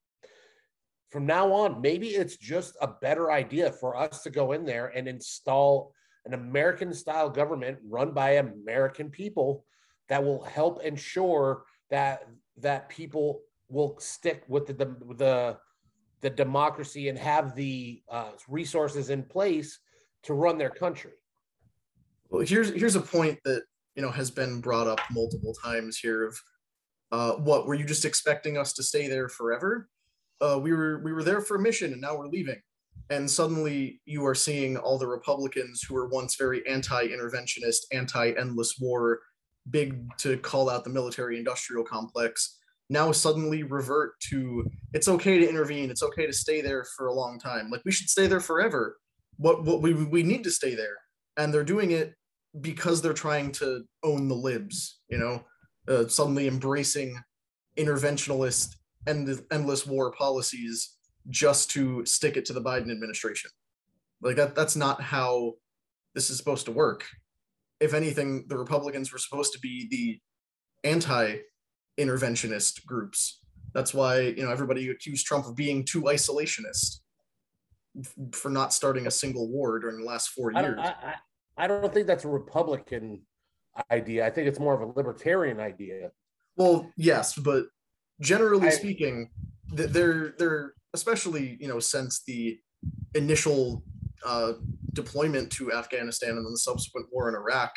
From 1.11 1.25
now 1.25 1.51
on 1.51 1.81
maybe 1.81 2.09
it's 2.09 2.37
just 2.37 2.75
a 2.81 2.87
better 2.87 3.31
idea 3.31 3.71
for 3.71 3.95
us 3.95 4.23
to 4.23 4.29
go 4.29 4.51
in 4.51 4.65
there 4.65 4.87
and 4.87 5.07
install 5.07 5.93
an 6.25 6.33
american 6.33 6.91
style 6.91 7.29
government 7.29 7.77
run 7.87 8.11
by 8.11 8.31
american 8.31 9.09
people 9.09 9.63
that 10.09 10.23
will 10.23 10.43
help 10.43 10.83
ensure 10.83 11.63
that 11.89 12.27
that 12.57 12.89
people 12.89 13.41
will 13.69 13.97
stick 13.99 14.43
with 14.47 14.67
the 14.67 14.73
the 14.73 14.85
the, 15.15 15.57
the 16.21 16.29
democracy 16.29 17.09
and 17.09 17.17
have 17.17 17.55
the 17.55 18.01
uh, 18.09 18.31
resources 18.47 19.09
in 19.09 19.23
place 19.23 19.79
to 20.23 20.33
run 20.33 20.57
their 20.57 20.69
country. 20.69 21.11
Well 22.29 22.45
here's 22.45 22.69
here's 22.73 22.95
a 22.95 23.01
point 23.01 23.39
that 23.45 23.63
you 23.95 24.01
know 24.01 24.11
has 24.11 24.31
been 24.31 24.61
brought 24.61 24.87
up 24.87 24.99
multiple 25.11 25.53
times 25.63 25.97
here 25.97 26.25
of 26.27 26.39
uh, 27.11 27.33
what 27.33 27.65
were 27.65 27.75
you 27.75 27.85
just 27.85 28.05
expecting 28.05 28.57
us 28.57 28.73
to 28.73 28.83
stay 28.83 29.07
there 29.07 29.29
forever? 29.29 29.89
Uh, 30.41 30.59
we 30.61 30.73
were 30.73 31.01
we 31.03 31.13
were 31.13 31.23
there 31.23 31.41
for 31.41 31.55
a 31.55 31.61
mission 31.61 31.93
and 31.93 32.01
now 32.01 32.17
we're 32.17 32.27
leaving. 32.27 32.61
And 33.09 33.29
suddenly 33.29 34.01
you 34.05 34.25
are 34.25 34.35
seeing 34.35 34.77
all 34.77 34.97
the 34.97 35.07
republicans 35.07 35.83
who 35.83 35.93
were 35.93 36.07
once 36.07 36.35
very 36.35 36.65
anti-interventionist 36.67 37.85
anti-endless 37.91 38.77
war 38.79 39.19
big 39.69 40.09
to 40.17 40.37
call 40.37 40.69
out 40.69 40.83
the 40.83 40.89
military 40.89 41.37
industrial 41.37 41.83
complex 41.83 42.57
now 42.89 43.11
suddenly 43.11 43.63
revert 43.63 44.19
to 44.19 44.69
it's 44.93 45.07
okay 45.07 45.39
to 45.39 45.49
intervene. 45.49 45.89
It's 45.89 46.03
okay 46.03 46.25
to 46.25 46.33
stay 46.33 46.61
there 46.61 46.85
for 46.95 47.07
a 47.07 47.13
long 47.13 47.39
time. 47.39 47.69
Like 47.69 47.81
we 47.85 47.91
should 47.91 48.09
stay 48.09 48.27
there 48.27 48.39
forever. 48.39 48.97
What 49.37 49.63
what 49.63 49.81
we, 49.81 49.93
we 49.93 50.23
need 50.23 50.43
to 50.43 50.51
stay 50.51 50.75
there. 50.75 50.97
And 51.37 51.53
they're 51.53 51.63
doing 51.63 51.91
it 51.91 52.13
because 52.61 53.01
they're 53.01 53.13
trying 53.13 53.51
to 53.53 53.83
own 54.03 54.27
the 54.27 54.35
libs, 54.35 54.99
you 55.09 55.17
know, 55.17 55.43
uh, 55.87 56.07
suddenly 56.07 56.47
embracing 56.47 57.17
interventionalist 57.77 58.75
and 59.07 59.43
endless 59.51 59.85
war 59.85 60.11
policies 60.11 60.97
just 61.29 61.69
to 61.71 62.05
stick 62.05 62.37
it 62.37 62.45
to 62.45 62.53
the 62.53 62.61
Biden 62.61 62.91
administration. 62.91 63.51
Like 64.21 64.37
that 64.37 64.55
that's 64.55 64.75
not 64.75 65.01
how 65.01 65.53
this 66.13 66.29
is 66.29 66.37
supposed 66.37 66.65
to 66.65 66.71
work. 66.71 67.05
If 67.79 67.93
anything, 67.93 68.45
the 68.47 68.57
Republicans 68.57 69.11
were 69.11 69.19
supposed 69.19 69.51
to 69.53 69.59
be 69.59 69.87
the 69.91 70.19
anti-interventionist 70.89 72.85
groups. 72.85 73.41
That's 73.73 73.93
why, 73.93 74.21
you 74.21 74.43
know, 74.45 74.51
everybody 74.51 74.89
accused 74.89 75.25
Trump 75.25 75.45
of 75.45 75.55
being 75.55 75.83
too 75.83 76.03
isolationist 76.03 76.99
for 78.31 78.49
not 78.49 78.73
starting 78.73 79.07
a 79.07 79.11
single 79.11 79.49
war 79.49 79.79
during 79.79 79.99
the 79.99 80.05
last 80.05 80.29
four 80.29 80.53
years. 80.53 80.79
I, 80.79 80.87
I, 80.87 81.15
I 81.57 81.67
don't 81.67 81.93
think 81.93 82.07
that's 82.07 82.25
a 82.25 82.29
Republican 82.29 83.21
idea. 83.91 84.25
I 84.25 84.29
think 84.29 84.47
it's 84.47 84.59
more 84.59 84.73
of 84.73 84.81
a 84.81 84.93
libertarian 84.97 85.59
idea. 85.59 86.11
Well, 86.55 86.89
yes, 86.97 87.35
but 87.35 87.65
generally 88.21 88.67
I, 88.67 88.71
speaking, 88.71 89.29
they're 89.71 90.35
they're 90.37 90.73
especially 90.93 91.57
you 91.59 91.67
know 91.67 91.79
since 91.79 92.23
the 92.23 92.59
initial 93.13 93.83
uh, 94.25 94.53
deployment 94.93 95.51
to 95.53 95.73
Afghanistan 95.73 96.31
and 96.31 96.45
then 96.45 96.51
the 96.51 96.57
subsequent 96.57 97.07
war 97.11 97.29
in 97.29 97.35
Iraq, 97.35 97.71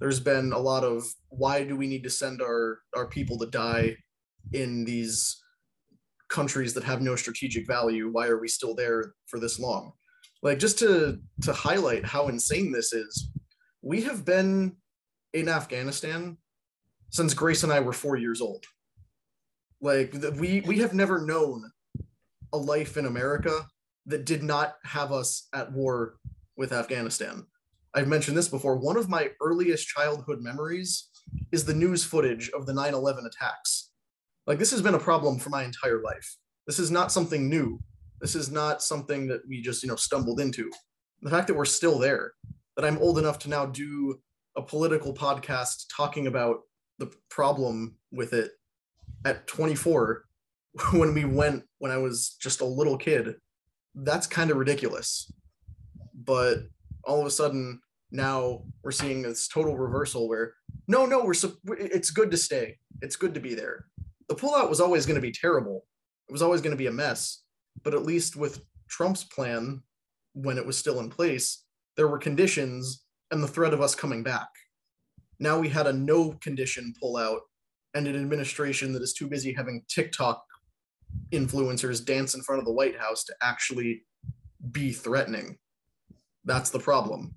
there's 0.00 0.20
been 0.20 0.52
a 0.52 0.58
lot 0.58 0.84
of 0.84 1.04
why 1.28 1.64
do 1.64 1.76
we 1.76 1.86
need 1.86 2.02
to 2.04 2.10
send 2.10 2.42
our 2.42 2.80
our 2.96 3.06
people 3.06 3.38
to 3.38 3.46
die 3.46 3.96
in 4.52 4.84
these 4.84 5.42
countries 6.28 6.74
that 6.74 6.84
have 6.84 7.00
no 7.00 7.16
strategic 7.16 7.66
value? 7.66 8.08
Why 8.10 8.26
are 8.26 8.38
we 8.38 8.48
still 8.48 8.74
there 8.74 9.14
for 9.26 9.38
this 9.38 9.58
long? 9.58 9.92
Like 10.42 10.58
just 10.58 10.78
to 10.78 11.18
to 11.42 11.52
highlight 11.52 12.04
how 12.04 12.28
insane 12.28 12.72
this 12.72 12.92
is 12.92 13.30
we 13.82 14.02
have 14.02 14.24
been 14.24 14.76
in 15.32 15.48
afghanistan 15.48 16.36
since 17.10 17.34
grace 17.34 17.62
and 17.62 17.72
i 17.72 17.80
were 17.80 17.92
four 17.92 18.16
years 18.16 18.40
old. 18.40 18.64
Like 19.80 20.14
we 20.36 20.60
we 20.62 20.78
have 20.78 20.94
never 20.94 21.24
known 21.24 21.70
a 22.52 22.58
life 22.58 22.96
in 22.96 23.06
america 23.06 23.66
that 24.06 24.24
did 24.24 24.42
not 24.42 24.76
have 24.84 25.12
us 25.12 25.48
at 25.54 25.72
war 25.72 26.16
with 26.56 26.72
afghanistan. 26.72 27.46
I've 27.94 28.08
mentioned 28.08 28.36
this 28.36 28.48
before. 28.48 28.76
One 28.76 28.96
of 28.96 29.08
my 29.08 29.30
earliest 29.40 29.88
childhood 29.88 30.40
memories 30.40 31.08
is 31.52 31.64
the 31.64 31.74
news 31.74 32.04
footage 32.04 32.50
of 32.50 32.66
the 32.66 32.72
9-11 32.72 33.26
attacks. 33.26 33.90
Like 34.46 34.58
this 34.58 34.70
has 34.72 34.82
been 34.82 34.94
a 34.94 34.98
problem 34.98 35.38
for 35.38 35.50
my 35.50 35.64
entire 35.64 36.02
life. 36.02 36.36
This 36.66 36.78
is 36.78 36.90
not 36.90 37.12
something 37.12 37.48
new 37.48 37.80
this 38.20 38.34
is 38.34 38.50
not 38.50 38.82
something 38.82 39.26
that 39.28 39.42
we 39.48 39.60
just, 39.60 39.82
you 39.82 39.88
know, 39.88 39.96
stumbled 39.96 40.40
into. 40.40 40.70
The 41.22 41.30
fact 41.30 41.46
that 41.48 41.54
we're 41.54 41.64
still 41.64 41.98
there, 41.98 42.32
that 42.76 42.84
I'm 42.84 42.98
old 42.98 43.18
enough 43.18 43.38
to 43.40 43.50
now 43.50 43.66
do 43.66 44.20
a 44.56 44.62
political 44.62 45.14
podcast 45.14 45.86
talking 45.94 46.26
about 46.26 46.60
the 46.98 47.12
problem 47.30 47.96
with 48.12 48.32
it 48.32 48.52
at 49.24 49.46
24 49.46 50.24
when 50.92 51.14
we 51.14 51.24
went 51.24 51.64
when 51.78 51.92
I 51.92 51.96
was 51.96 52.36
just 52.40 52.60
a 52.60 52.64
little 52.64 52.96
kid, 52.96 53.36
that's 53.94 54.26
kind 54.26 54.50
of 54.50 54.56
ridiculous. 54.56 55.30
But 56.14 56.58
all 57.04 57.20
of 57.20 57.26
a 57.26 57.30
sudden 57.30 57.80
now 58.10 58.62
we're 58.82 58.90
seeing 58.90 59.22
this 59.22 59.48
total 59.48 59.76
reversal 59.76 60.28
where 60.28 60.54
no, 60.86 61.04
no, 61.04 61.24
we're 61.24 61.34
it's 61.78 62.10
good 62.10 62.30
to 62.30 62.36
stay. 62.36 62.78
It's 63.02 63.16
good 63.16 63.34
to 63.34 63.40
be 63.40 63.54
there. 63.54 63.86
The 64.28 64.34
pullout 64.34 64.68
was 64.68 64.80
always 64.80 65.06
going 65.06 65.16
to 65.16 65.22
be 65.22 65.32
terrible. 65.32 65.84
It 66.28 66.32
was 66.32 66.42
always 66.42 66.60
going 66.60 66.72
to 66.72 66.76
be 66.76 66.86
a 66.86 66.92
mess 66.92 67.42
but 67.82 67.94
at 67.94 68.04
least 68.04 68.36
with 68.36 68.62
Trump's 68.88 69.24
plan, 69.24 69.82
when 70.34 70.58
it 70.58 70.66
was 70.66 70.78
still 70.78 71.00
in 71.00 71.10
place, 71.10 71.64
there 71.96 72.08
were 72.08 72.18
conditions 72.18 73.04
and 73.30 73.42
the 73.42 73.48
threat 73.48 73.74
of 73.74 73.80
us 73.80 73.94
coming 73.94 74.22
back. 74.22 74.48
Now 75.40 75.58
we 75.58 75.68
had 75.68 75.86
a 75.86 75.92
no 75.92 76.32
condition 76.40 76.92
pullout 77.02 77.40
and 77.94 78.06
an 78.06 78.16
administration 78.16 78.92
that 78.92 79.02
is 79.02 79.12
too 79.12 79.28
busy 79.28 79.52
having 79.52 79.82
TikTok 79.88 80.42
influencers 81.32 82.04
dance 82.04 82.34
in 82.34 82.42
front 82.42 82.60
of 82.60 82.66
the 82.66 82.72
White 82.72 82.98
House 82.98 83.24
to 83.24 83.34
actually 83.42 84.04
be 84.70 84.92
threatening. 84.92 85.58
That's 86.44 86.70
the 86.70 86.78
problem. 86.78 87.34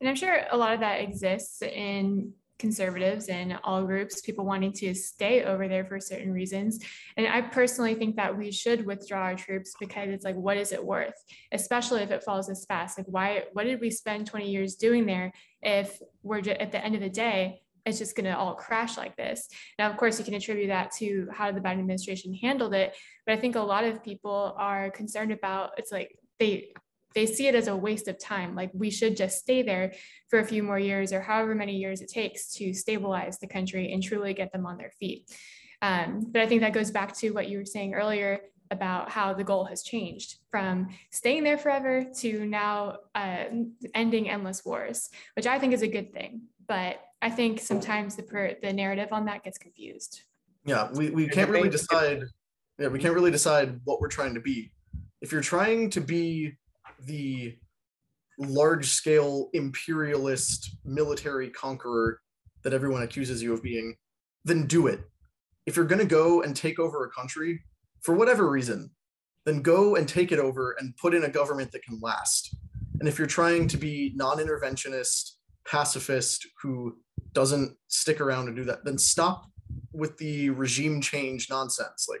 And 0.00 0.08
I'm 0.08 0.16
sure 0.16 0.40
a 0.50 0.56
lot 0.56 0.74
of 0.74 0.80
that 0.80 1.00
exists 1.00 1.62
in 1.62 2.32
conservatives 2.58 3.28
and 3.28 3.58
all 3.64 3.84
groups, 3.84 4.20
people 4.20 4.44
wanting 4.44 4.72
to 4.72 4.94
stay 4.94 5.44
over 5.44 5.68
there 5.68 5.84
for 5.84 5.98
certain 6.00 6.32
reasons. 6.32 6.78
And 7.16 7.26
I 7.26 7.40
personally 7.42 7.94
think 7.94 8.16
that 8.16 8.36
we 8.36 8.50
should 8.52 8.86
withdraw 8.86 9.22
our 9.22 9.34
troops 9.34 9.74
because 9.80 10.08
it's 10.10 10.24
like, 10.24 10.36
what 10.36 10.56
is 10.56 10.72
it 10.72 10.84
worth? 10.84 11.14
Especially 11.52 12.02
if 12.02 12.10
it 12.10 12.22
falls 12.22 12.46
this 12.46 12.64
fast. 12.66 12.98
Like, 12.98 13.06
why, 13.08 13.44
what 13.52 13.64
did 13.64 13.80
we 13.80 13.90
spend 13.90 14.26
20 14.26 14.50
years 14.50 14.76
doing 14.76 15.06
there 15.06 15.32
if 15.62 16.00
we're 16.22 16.40
just, 16.40 16.60
at 16.60 16.72
the 16.72 16.84
end 16.84 16.94
of 16.94 17.00
the 17.00 17.10
day, 17.10 17.60
it's 17.84 17.98
just 17.98 18.16
going 18.16 18.24
to 18.24 18.36
all 18.36 18.54
crash 18.54 18.96
like 18.96 19.16
this. 19.16 19.48
Now, 19.78 19.90
of 19.90 19.96
course, 19.96 20.18
you 20.18 20.24
can 20.24 20.34
attribute 20.34 20.68
that 20.68 20.92
to 20.92 21.28
how 21.30 21.52
the 21.52 21.60
Biden 21.60 21.80
administration 21.80 22.32
handled 22.32 22.72
it. 22.74 22.94
But 23.26 23.34
I 23.34 23.40
think 23.40 23.56
a 23.56 23.60
lot 23.60 23.84
of 23.84 24.02
people 24.02 24.54
are 24.56 24.90
concerned 24.90 25.32
about 25.32 25.72
it's 25.76 25.92
like 25.92 26.18
they 26.38 26.72
they 27.14 27.26
see 27.26 27.46
it 27.46 27.54
as 27.54 27.68
a 27.68 27.76
waste 27.76 28.08
of 28.08 28.18
time. 28.18 28.54
Like 28.54 28.70
we 28.72 28.90
should 28.90 29.16
just 29.16 29.38
stay 29.38 29.62
there 29.62 29.94
for 30.28 30.38
a 30.38 30.44
few 30.44 30.62
more 30.62 30.78
years 30.78 31.12
or 31.12 31.20
however 31.20 31.54
many 31.54 31.76
years 31.76 32.00
it 32.00 32.10
takes 32.10 32.52
to 32.54 32.74
stabilize 32.74 33.38
the 33.38 33.46
country 33.46 33.92
and 33.92 34.02
truly 34.02 34.34
get 34.34 34.52
them 34.52 34.66
on 34.66 34.76
their 34.76 34.92
feet. 34.98 35.30
Um, 35.82 36.26
but 36.30 36.42
I 36.42 36.46
think 36.46 36.62
that 36.62 36.72
goes 36.72 36.90
back 36.90 37.14
to 37.18 37.30
what 37.30 37.48
you 37.48 37.58
were 37.58 37.64
saying 37.64 37.94
earlier 37.94 38.40
about 38.70 39.10
how 39.10 39.34
the 39.34 39.44
goal 39.44 39.64
has 39.64 39.82
changed 39.82 40.38
from 40.50 40.88
staying 41.10 41.44
there 41.44 41.58
forever 41.58 42.04
to 42.20 42.46
now 42.46 42.98
uh, 43.14 43.44
ending 43.94 44.28
endless 44.28 44.64
wars, 44.64 45.10
which 45.36 45.46
I 45.46 45.58
think 45.58 45.72
is 45.72 45.82
a 45.82 45.88
good 45.88 46.12
thing. 46.12 46.42
But 46.66 47.00
I 47.20 47.30
think 47.30 47.60
sometimes 47.60 48.16
the 48.16 48.22
per- 48.22 48.56
the 48.62 48.72
narrative 48.72 49.08
on 49.12 49.26
that 49.26 49.44
gets 49.44 49.58
confused. 49.58 50.22
Yeah, 50.64 50.90
we, 50.92 51.10
we 51.10 51.28
can't 51.28 51.50
really 51.50 51.68
decide. 51.68 52.24
Yeah, 52.78 52.88
we 52.88 52.98
can't 52.98 53.14
really 53.14 53.30
decide 53.30 53.80
what 53.84 54.00
we're 54.00 54.08
trying 54.08 54.34
to 54.34 54.40
be. 54.40 54.72
If 55.20 55.30
you're 55.30 55.42
trying 55.42 55.90
to 55.90 56.00
be 56.00 56.56
the 57.00 57.56
large 58.38 58.86
scale 58.86 59.50
imperialist 59.52 60.76
military 60.84 61.50
conqueror 61.50 62.20
that 62.62 62.72
everyone 62.74 63.02
accuses 63.02 63.42
you 63.42 63.52
of 63.52 63.62
being, 63.62 63.94
then 64.44 64.66
do 64.66 64.86
it. 64.86 65.00
If 65.66 65.76
you're 65.76 65.84
going 65.84 66.00
to 66.00 66.06
go 66.06 66.42
and 66.42 66.56
take 66.56 66.78
over 66.78 67.04
a 67.04 67.10
country 67.10 67.62
for 68.02 68.14
whatever 68.14 68.50
reason, 68.50 68.90
then 69.46 69.62
go 69.62 69.96
and 69.96 70.08
take 70.08 70.32
it 70.32 70.38
over 70.38 70.74
and 70.78 70.96
put 70.96 71.14
in 71.14 71.24
a 71.24 71.28
government 71.28 71.72
that 71.72 71.84
can 71.84 71.98
last. 72.00 72.56
And 73.00 73.08
if 73.08 73.18
you're 73.18 73.26
trying 73.26 73.68
to 73.68 73.76
be 73.76 74.12
non 74.14 74.38
interventionist, 74.38 75.32
pacifist 75.66 76.46
who 76.62 76.96
doesn't 77.32 77.76
stick 77.88 78.20
around 78.20 78.48
and 78.48 78.56
do 78.56 78.64
that, 78.64 78.84
then 78.84 78.98
stop 78.98 79.46
with 79.92 80.16
the 80.18 80.50
regime 80.50 81.00
change 81.00 81.48
nonsense. 81.50 82.06
Like 82.08 82.20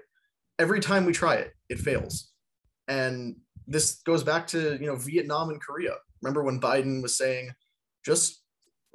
every 0.58 0.80
time 0.80 1.04
we 1.04 1.12
try 1.12 1.36
it, 1.36 1.52
it 1.68 1.78
fails. 1.78 2.32
And 2.88 3.36
this 3.66 4.02
goes 4.02 4.22
back 4.22 4.46
to 4.48 4.78
you 4.80 4.86
know 4.86 4.96
Vietnam 4.96 5.50
and 5.50 5.60
Korea. 5.60 5.94
Remember 6.22 6.42
when 6.42 6.60
Biden 6.60 7.02
was 7.02 7.16
saying, 7.16 7.52
just 8.04 8.42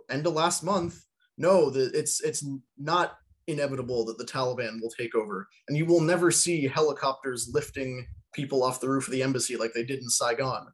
end 0.10 0.26
of 0.28 0.34
last 0.34 0.64
month, 0.64 1.06
no, 1.38 1.70
that 1.70 1.94
it's 1.94 2.22
it's 2.22 2.46
not 2.78 3.18
inevitable 3.48 4.06
that 4.06 4.18
the 4.18 4.26
Taliban 4.26 4.82
will 4.82 4.92
take 4.92 5.16
over, 5.16 5.48
and 5.68 5.78
you 5.78 5.86
will 5.86 6.02
never 6.02 6.32
see 6.32 6.68
helicopters 6.68 7.50
lifting 7.54 8.06
people 8.34 8.64
off 8.64 8.82
the 8.82 8.90
roof 8.90 9.08
of 9.08 9.12
the 9.12 9.24
embassy 9.24 9.56
like 9.58 9.74
they 9.74 9.84
did 9.84 10.00
in 10.00 10.10
Saigon. 10.10 10.68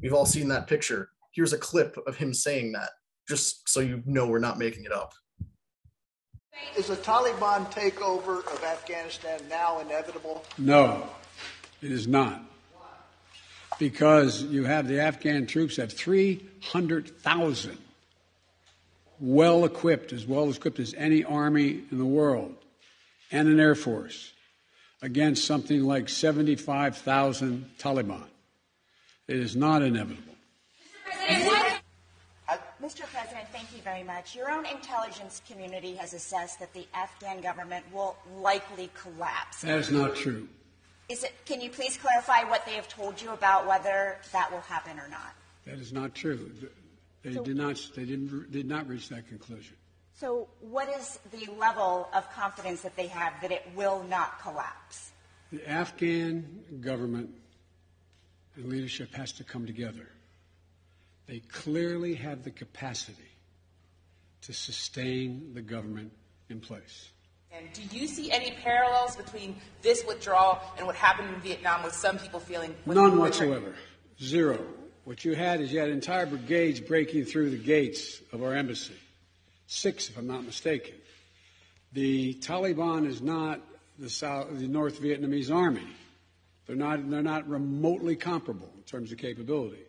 We've 0.00 0.14
all 0.14 0.26
seen 0.26 0.48
that 0.48 0.66
picture. 0.66 1.10
Here's 1.34 1.52
a 1.52 1.58
clip 1.58 1.96
of 2.06 2.16
him 2.16 2.32
saying 2.32 2.72
that, 2.72 2.90
just 3.28 3.68
so 3.68 3.80
you 3.80 4.02
know 4.06 4.26
we're 4.26 4.38
not 4.38 4.58
making 4.58 4.84
it 4.84 4.92
up. 4.92 5.14
Is 6.76 6.90
a 6.90 6.96
Taliban 6.96 7.70
takeover 7.72 8.38
of 8.52 8.62
Afghanistan 8.62 9.40
now 9.48 9.80
inevitable? 9.80 10.44
No, 10.58 11.08
it 11.80 11.90
is 11.90 12.06
not 12.06 12.51
because 13.82 14.44
you 14.44 14.62
have 14.62 14.86
the 14.86 15.00
Afghan 15.00 15.44
troops 15.44 15.76
have 15.76 15.92
300,000 15.92 17.76
well 19.18 19.64
equipped, 19.64 20.12
as 20.12 20.24
well 20.24 20.48
equipped 20.48 20.78
as 20.78 20.94
any 20.96 21.24
army 21.24 21.82
in 21.90 21.98
the 21.98 22.04
world, 22.04 22.54
and 23.32 23.48
an 23.48 23.58
air 23.58 23.74
force 23.74 24.34
against 25.02 25.44
something 25.44 25.82
like 25.82 26.08
75,000 26.08 27.70
Taliban. 27.80 28.22
It 29.26 29.38
is 29.38 29.56
not 29.56 29.82
inevitable. 29.82 30.36
Mr. 32.80 33.02
President, 33.12 33.48
thank 33.52 33.66
you 33.74 33.82
very 33.82 34.04
much. 34.04 34.36
Your 34.36 34.48
own 34.48 34.64
intelligence 34.66 35.42
community 35.48 35.94
has 35.94 36.14
assessed 36.14 36.60
that 36.60 36.72
the 36.72 36.86
Afghan 36.94 37.40
government 37.40 37.84
will 37.92 38.16
likely 38.38 38.90
collapse. 38.94 39.62
That 39.62 39.78
is 39.78 39.90
not 39.90 40.14
true. 40.14 40.48
Is 41.08 41.24
it, 41.24 41.32
can 41.44 41.60
you 41.60 41.70
please 41.70 41.96
clarify 41.96 42.48
what 42.48 42.64
they 42.64 42.72
have 42.72 42.88
told 42.88 43.20
you 43.20 43.30
about 43.30 43.66
whether 43.66 44.18
that 44.32 44.50
will 44.50 44.60
happen 44.60 44.98
or 44.98 45.08
not? 45.08 45.34
That 45.66 45.78
is 45.78 45.92
not 45.92 46.14
true. 46.14 46.50
They 47.22 47.34
so, 47.34 47.44
did 47.44 47.56
not. 47.56 47.80
They 47.94 48.04
didn't. 48.04 48.50
Did 48.50 48.66
not 48.66 48.88
reach 48.88 49.08
that 49.10 49.28
conclusion. 49.28 49.76
So, 50.14 50.48
what 50.60 50.88
is 50.88 51.18
the 51.30 51.50
level 51.52 52.08
of 52.12 52.30
confidence 52.32 52.82
that 52.82 52.96
they 52.96 53.06
have 53.08 53.32
that 53.42 53.52
it 53.52 53.66
will 53.76 54.04
not 54.04 54.40
collapse? 54.40 55.12
The 55.52 55.68
Afghan 55.68 56.80
government 56.80 57.30
and 58.56 58.66
leadership 58.66 59.14
has 59.14 59.32
to 59.32 59.44
come 59.44 59.66
together. 59.66 60.08
They 61.26 61.40
clearly 61.40 62.14
have 62.14 62.42
the 62.42 62.50
capacity 62.50 63.30
to 64.42 64.52
sustain 64.52 65.54
the 65.54 65.62
government 65.62 66.12
in 66.48 66.60
place. 66.60 67.10
And 67.54 67.70
do 67.74 67.82
you 67.98 68.06
see 68.06 68.30
any 68.30 68.52
parallels 68.52 69.14
between 69.14 69.56
this 69.82 70.04
withdrawal 70.06 70.58
and 70.78 70.86
what 70.86 70.96
happened 70.96 71.34
in 71.34 71.40
Vietnam 71.40 71.82
with 71.82 71.92
some 71.92 72.18
people 72.18 72.40
feeling? 72.40 72.74
None 72.86 73.18
whatsoever. 73.18 73.74
Zero. 74.20 74.58
What 75.04 75.24
you 75.24 75.34
had 75.34 75.60
is 75.60 75.70
you 75.70 75.80
had 75.80 75.90
entire 75.90 76.24
brigades 76.24 76.80
breaking 76.80 77.26
through 77.26 77.50
the 77.50 77.58
gates 77.58 78.22
of 78.32 78.42
our 78.42 78.54
embassy. 78.54 78.96
Six, 79.66 80.08
if 80.08 80.16
I'm 80.16 80.26
not 80.26 80.44
mistaken. 80.44 80.94
The 81.92 82.34
Taliban 82.34 83.06
is 83.06 83.20
not 83.20 83.60
the, 83.98 84.08
South, 84.08 84.48
the 84.58 84.68
North 84.68 85.02
Vietnamese 85.02 85.54
army. 85.54 85.86
They're 86.66 86.76
not, 86.76 87.10
they're 87.10 87.20
not 87.20 87.46
remotely 87.48 88.16
comparable 88.16 88.70
in 88.76 88.82
terms 88.84 89.12
of 89.12 89.18
capability. 89.18 89.82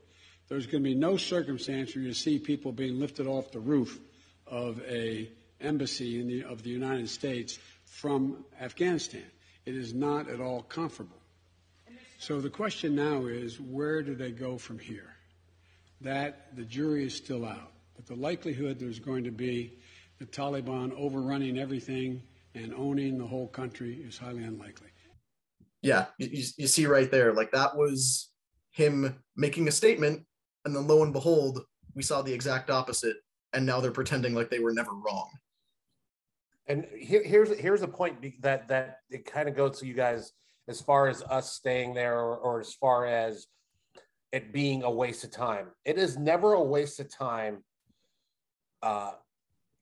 There's 0.49 0.65
going 0.65 0.83
to 0.83 0.89
be 0.89 0.95
no 0.95 1.15
circumstance 1.15 1.95
where 1.95 2.03
you 2.03 2.13
see 2.13 2.39
people 2.39 2.73
being 2.73 2.99
lifted 2.99 3.25
off 3.25 3.51
the 3.51 3.59
roof 3.59 3.99
of 4.47 4.81
a 4.81 5.29
embassy 5.63 6.21
the, 6.23 6.43
of 6.43 6.63
the 6.63 6.69
United 6.69 7.09
States 7.09 7.59
from 7.85 8.43
Afghanistan. 8.59 9.23
It 9.65 9.75
is 9.75 9.93
not 9.93 10.29
at 10.29 10.41
all 10.41 10.63
comparable. 10.63 11.17
So 12.19 12.41
the 12.41 12.49
question 12.49 12.95
now 12.95 13.25
is 13.25 13.59
where 13.59 14.01
do 14.01 14.15
they 14.15 14.31
go 14.31 14.57
from 14.57 14.79
here? 14.79 15.15
That 16.01 16.55
the 16.55 16.63
jury 16.63 17.05
is 17.05 17.15
still 17.15 17.45
out. 17.45 17.71
But 17.95 18.07
the 18.07 18.15
likelihood 18.15 18.79
there's 18.79 18.99
going 18.99 19.23
to 19.25 19.31
be 19.31 19.77
the 20.19 20.25
Taliban 20.25 20.93
overrunning 20.97 21.57
everything 21.57 22.21
and 22.55 22.73
owning 22.73 23.17
the 23.17 23.27
whole 23.27 23.47
country 23.47 23.95
is 23.95 24.17
highly 24.17 24.43
unlikely. 24.43 24.89
Yeah, 25.81 26.05
you, 26.17 26.43
you 26.57 26.67
see 26.67 26.85
right 26.85 27.11
there, 27.11 27.33
like 27.33 27.51
that 27.51 27.75
was 27.75 28.29
him 28.71 29.17
making 29.35 29.67
a 29.67 29.71
statement, 29.71 30.23
and 30.63 30.73
then 30.73 30.87
lo 30.87 31.03
and 31.03 31.11
behold, 31.11 31.59
we 31.93 32.03
saw 32.03 32.21
the 32.21 32.33
exact 32.33 32.69
opposite, 32.69 33.17
and 33.51 33.65
now 33.65 33.81
they're 33.81 33.91
pretending 33.91 34.33
like 34.33 34.49
they 34.49 34.59
were 34.59 34.73
never 34.73 34.93
wrong 34.93 35.29
and 36.67 36.85
here, 36.97 37.23
here's 37.23 37.57
here's 37.59 37.81
a 37.81 37.87
point 37.87 38.41
that 38.41 38.67
that 38.69 38.99
it 39.09 39.25
kind 39.25 39.49
of 39.49 39.55
goes 39.55 39.79
to 39.79 39.85
you 39.85 39.93
guys 39.93 40.33
as 40.67 40.79
far 40.81 41.07
as 41.07 41.21
us 41.23 41.51
staying 41.51 41.93
there 41.93 42.19
or, 42.19 42.37
or 42.37 42.59
as 42.59 42.73
far 42.73 43.05
as 43.05 43.47
it 44.31 44.53
being 44.53 44.83
a 44.83 44.91
waste 44.91 45.23
of 45.23 45.31
time. 45.31 45.67
It 45.83 45.97
is 45.97 46.17
never 46.17 46.53
a 46.53 46.63
waste 46.63 46.99
of 46.99 47.13
time 47.13 47.63
uh, 48.81 49.11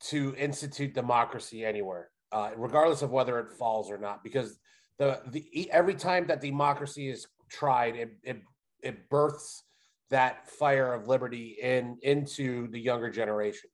to 0.05 0.35
institute 0.37 0.93
democracy 0.93 1.63
anywhere 1.63 2.09
uh, 2.31 2.51
regardless 2.55 3.01
of 3.01 3.11
whether 3.11 3.39
it 3.39 3.51
falls 3.51 3.91
or 3.91 3.97
not 3.97 4.23
because 4.23 4.57
the 4.97 5.21
the 5.27 5.69
every 5.71 5.95
time 5.95 6.27
that 6.27 6.41
democracy 6.41 7.09
is 7.09 7.27
tried 7.49 7.95
it 7.95 8.11
it, 8.23 8.41
it 8.81 9.09
births 9.09 9.63
that 10.09 10.49
fire 10.49 10.93
of 10.93 11.07
liberty 11.07 11.57
in 11.61 11.97
into 12.01 12.67
the 12.67 12.79
younger 12.79 13.09
generations. 13.09 13.71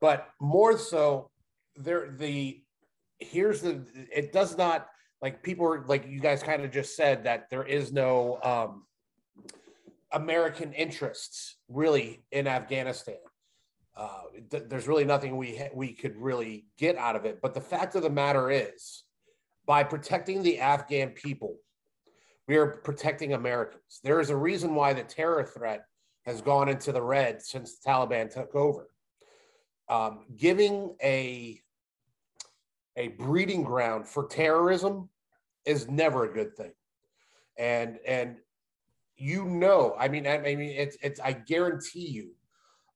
But 0.00 0.28
more 0.40 0.78
so 0.78 1.30
there 1.78 2.14
the 2.16 2.62
here's 3.18 3.60
the 3.62 3.84
it 4.14 4.32
does 4.32 4.56
not 4.56 4.88
like 5.22 5.42
people 5.42 5.66
are 5.66 5.84
like 5.86 6.06
you 6.06 6.20
guys 6.20 6.42
kind 6.42 6.64
of 6.64 6.70
just 6.70 6.96
said 6.96 7.24
that 7.24 7.48
there 7.50 7.64
is 7.64 7.92
no 7.92 8.38
um 8.42 8.84
american 10.12 10.72
interests 10.72 11.56
really 11.68 12.22
in 12.32 12.46
afghanistan 12.46 13.16
uh, 13.96 14.22
th- 14.50 14.62
there's 14.68 14.86
really 14.86 15.04
nothing 15.04 15.36
we 15.36 15.56
ha- 15.56 15.70
we 15.74 15.92
could 15.92 16.16
really 16.16 16.66
get 16.78 16.96
out 16.96 17.16
of 17.16 17.24
it 17.24 17.40
but 17.42 17.54
the 17.54 17.60
fact 17.60 17.94
of 17.96 18.02
the 18.02 18.10
matter 18.10 18.50
is 18.50 19.04
by 19.66 19.82
protecting 19.82 20.42
the 20.42 20.58
afghan 20.60 21.10
people 21.10 21.56
We 22.48 22.56
are 22.56 22.80
protecting 22.82 23.34
Americans. 23.34 24.00
There 24.02 24.20
is 24.20 24.30
a 24.30 24.36
reason 24.36 24.74
why 24.74 24.94
the 24.94 25.02
terror 25.02 25.44
threat 25.44 25.84
has 26.24 26.40
gone 26.40 26.68
into 26.70 26.92
the 26.92 27.02
red 27.02 27.42
since 27.42 27.78
the 27.78 27.90
Taliban 27.90 28.32
took 28.32 28.54
over. 28.54 28.88
Um, 29.88 30.24
giving 30.36 30.96
a 31.02 31.60
a 32.98 33.08
breeding 33.08 33.62
ground 33.62 34.06
for 34.06 34.26
terrorism 34.26 35.08
is 35.64 35.88
never 35.88 36.24
a 36.24 36.32
good 36.32 36.54
thing. 36.56 36.72
And 37.56 37.98
and 38.06 38.36
you 39.16 39.44
know, 39.44 39.96
I 39.98 40.08
mean, 40.08 40.26
I, 40.26 40.38
mean, 40.38 40.60
it's 40.60 40.96
it's. 41.02 41.18
I 41.18 41.32
guarantee 41.32 42.08
you, 42.08 42.34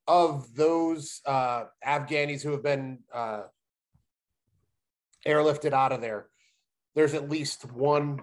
of 0.06 0.54
those 0.54 1.20
uh, 1.26 1.64
Afghanis 1.84 2.42
who 2.42 2.52
have 2.52 2.62
been 2.62 3.00
uh, 3.12 3.42
airlifted 5.26 5.72
out 5.72 5.90
of 5.90 6.00
there, 6.00 6.26
there's 6.94 7.14
at 7.14 7.28
least 7.28 7.64
one, 7.72 8.20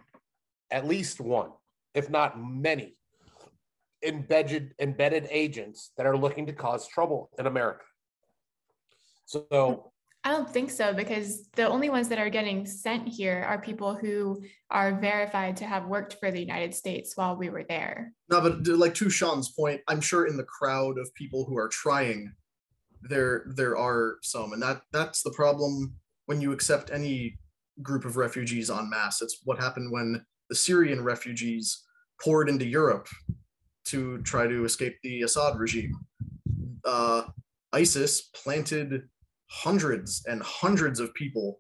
at 0.72 0.88
least 0.88 1.20
one, 1.20 1.50
if 1.94 2.10
not 2.10 2.42
many, 2.42 2.96
embedded 4.02 4.74
embedded 4.80 5.28
agents 5.30 5.92
that 5.98 6.06
are 6.06 6.18
looking 6.18 6.46
to 6.46 6.54
cause 6.54 6.88
trouble 6.88 7.30
in 7.38 7.48
America. 7.48 7.84
So 9.26 9.89
I 10.24 10.32
don't 10.32 10.50
think 10.50 10.70
so 10.70 10.94
because 10.94 11.48
the 11.56 11.68
only 11.68 11.90
ones 11.90 12.10
that 12.10 12.20
are 12.20 12.30
getting 12.30 12.66
sent 12.66 13.08
here 13.08 13.46
are 13.48 13.62
people 13.62 13.96
who 13.96 14.44
are 14.70 15.00
verified 15.00 15.56
to 15.58 15.66
have 15.66 15.88
worked 15.88 16.18
for 16.20 16.30
the 16.30 16.42
United 16.42 16.76
States 16.76 17.16
while 17.16 17.38
we 17.38 17.50
were 17.50 17.64
there. 17.64 18.12
No, 18.30 18.42
but 18.42 18.68
like 18.68 18.94
to 18.96 19.10
Sean's 19.10 19.52
point, 19.52 19.82
I'm 19.88 20.02
sure 20.02 20.28
in 20.28 20.36
the 20.36 20.44
crowd 20.44 20.98
of 20.98 21.14
people 21.16 21.46
who 21.46 21.58
are 21.58 21.70
trying, 21.70 22.34
there 23.02 23.46
there 23.56 23.78
are 23.78 24.18
some, 24.22 24.52
and 24.52 24.62
that 24.62 24.82
that's 24.92 25.24
the 25.24 25.32
problem 25.32 25.96
when 26.26 26.42
you 26.42 26.52
accept 26.52 26.92
any 26.92 27.40
group 27.82 28.04
of 28.04 28.18
refugees 28.18 28.70
en 28.70 28.90
masse. 28.90 29.22
It's 29.22 29.40
what 29.46 29.58
happened 29.58 29.90
when 29.90 30.26
the 30.50 30.56
Syrian 30.56 31.02
refugees 31.02 31.86
poured 32.22 32.50
into 32.50 32.66
Europe 32.66 33.08
to 33.86 34.18
try 34.24 34.48
to 34.48 34.66
escape 34.66 34.98
the 35.02 35.22
Assad 35.22 35.58
regime. 35.58 35.94
Uh, 36.84 37.24
ISIS 37.72 38.30
planted 38.34 39.04
hundreds 39.50 40.24
and 40.28 40.42
hundreds 40.42 41.00
of 41.00 41.14
people, 41.14 41.60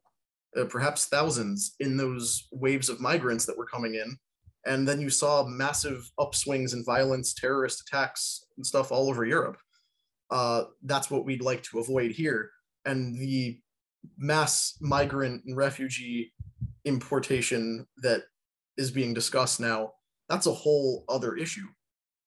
uh, 0.57 0.65
perhaps 0.65 1.05
thousands, 1.05 1.75
in 1.79 1.97
those 1.97 2.47
waves 2.51 2.89
of 2.89 3.01
migrants 3.01 3.45
that 3.45 3.57
were 3.57 3.65
coming 3.65 3.95
in. 3.95 4.17
And 4.65 4.87
then 4.87 5.01
you 5.01 5.09
saw 5.09 5.45
massive 5.45 6.09
upswings 6.19 6.73
in 6.73 6.83
violence, 6.83 7.33
terrorist 7.33 7.81
attacks, 7.81 8.45
and 8.57 8.65
stuff 8.65 8.91
all 8.91 9.09
over 9.09 9.25
Europe. 9.25 9.57
Uh, 10.29 10.65
that's 10.83 11.09
what 11.09 11.25
we'd 11.25 11.41
like 11.41 11.63
to 11.63 11.79
avoid 11.79 12.11
here. 12.11 12.51
And 12.85 13.15
the 13.19 13.59
mass 14.17 14.77
migrant 14.79 15.43
and 15.45 15.57
refugee 15.57 16.31
importation 16.85 17.85
that 17.97 18.23
is 18.77 18.91
being 18.91 19.13
discussed 19.13 19.59
now, 19.59 19.93
that's 20.27 20.45
a 20.45 20.53
whole 20.53 21.03
other 21.09 21.35
issue 21.35 21.65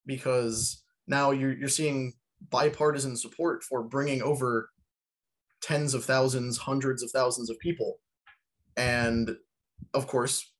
because 0.05 0.83
now 1.07 1.31
you're, 1.31 1.53
you're 1.53 1.69
seeing 1.69 2.13
bipartisan 2.49 3.15
support 3.15 3.63
for 3.63 3.83
bringing 3.83 4.21
over 4.21 4.69
tens 5.63 5.95
of 5.95 6.05
thousands, 6.05 6.57
hundreds 6.57 7.01
of 7.01 7.09
thousands 7.09 7.49
of 7.49 7.57
people. 7.57 7.99
And 8.77 9.35
of 9.93 10.05
course, 10.05 10.53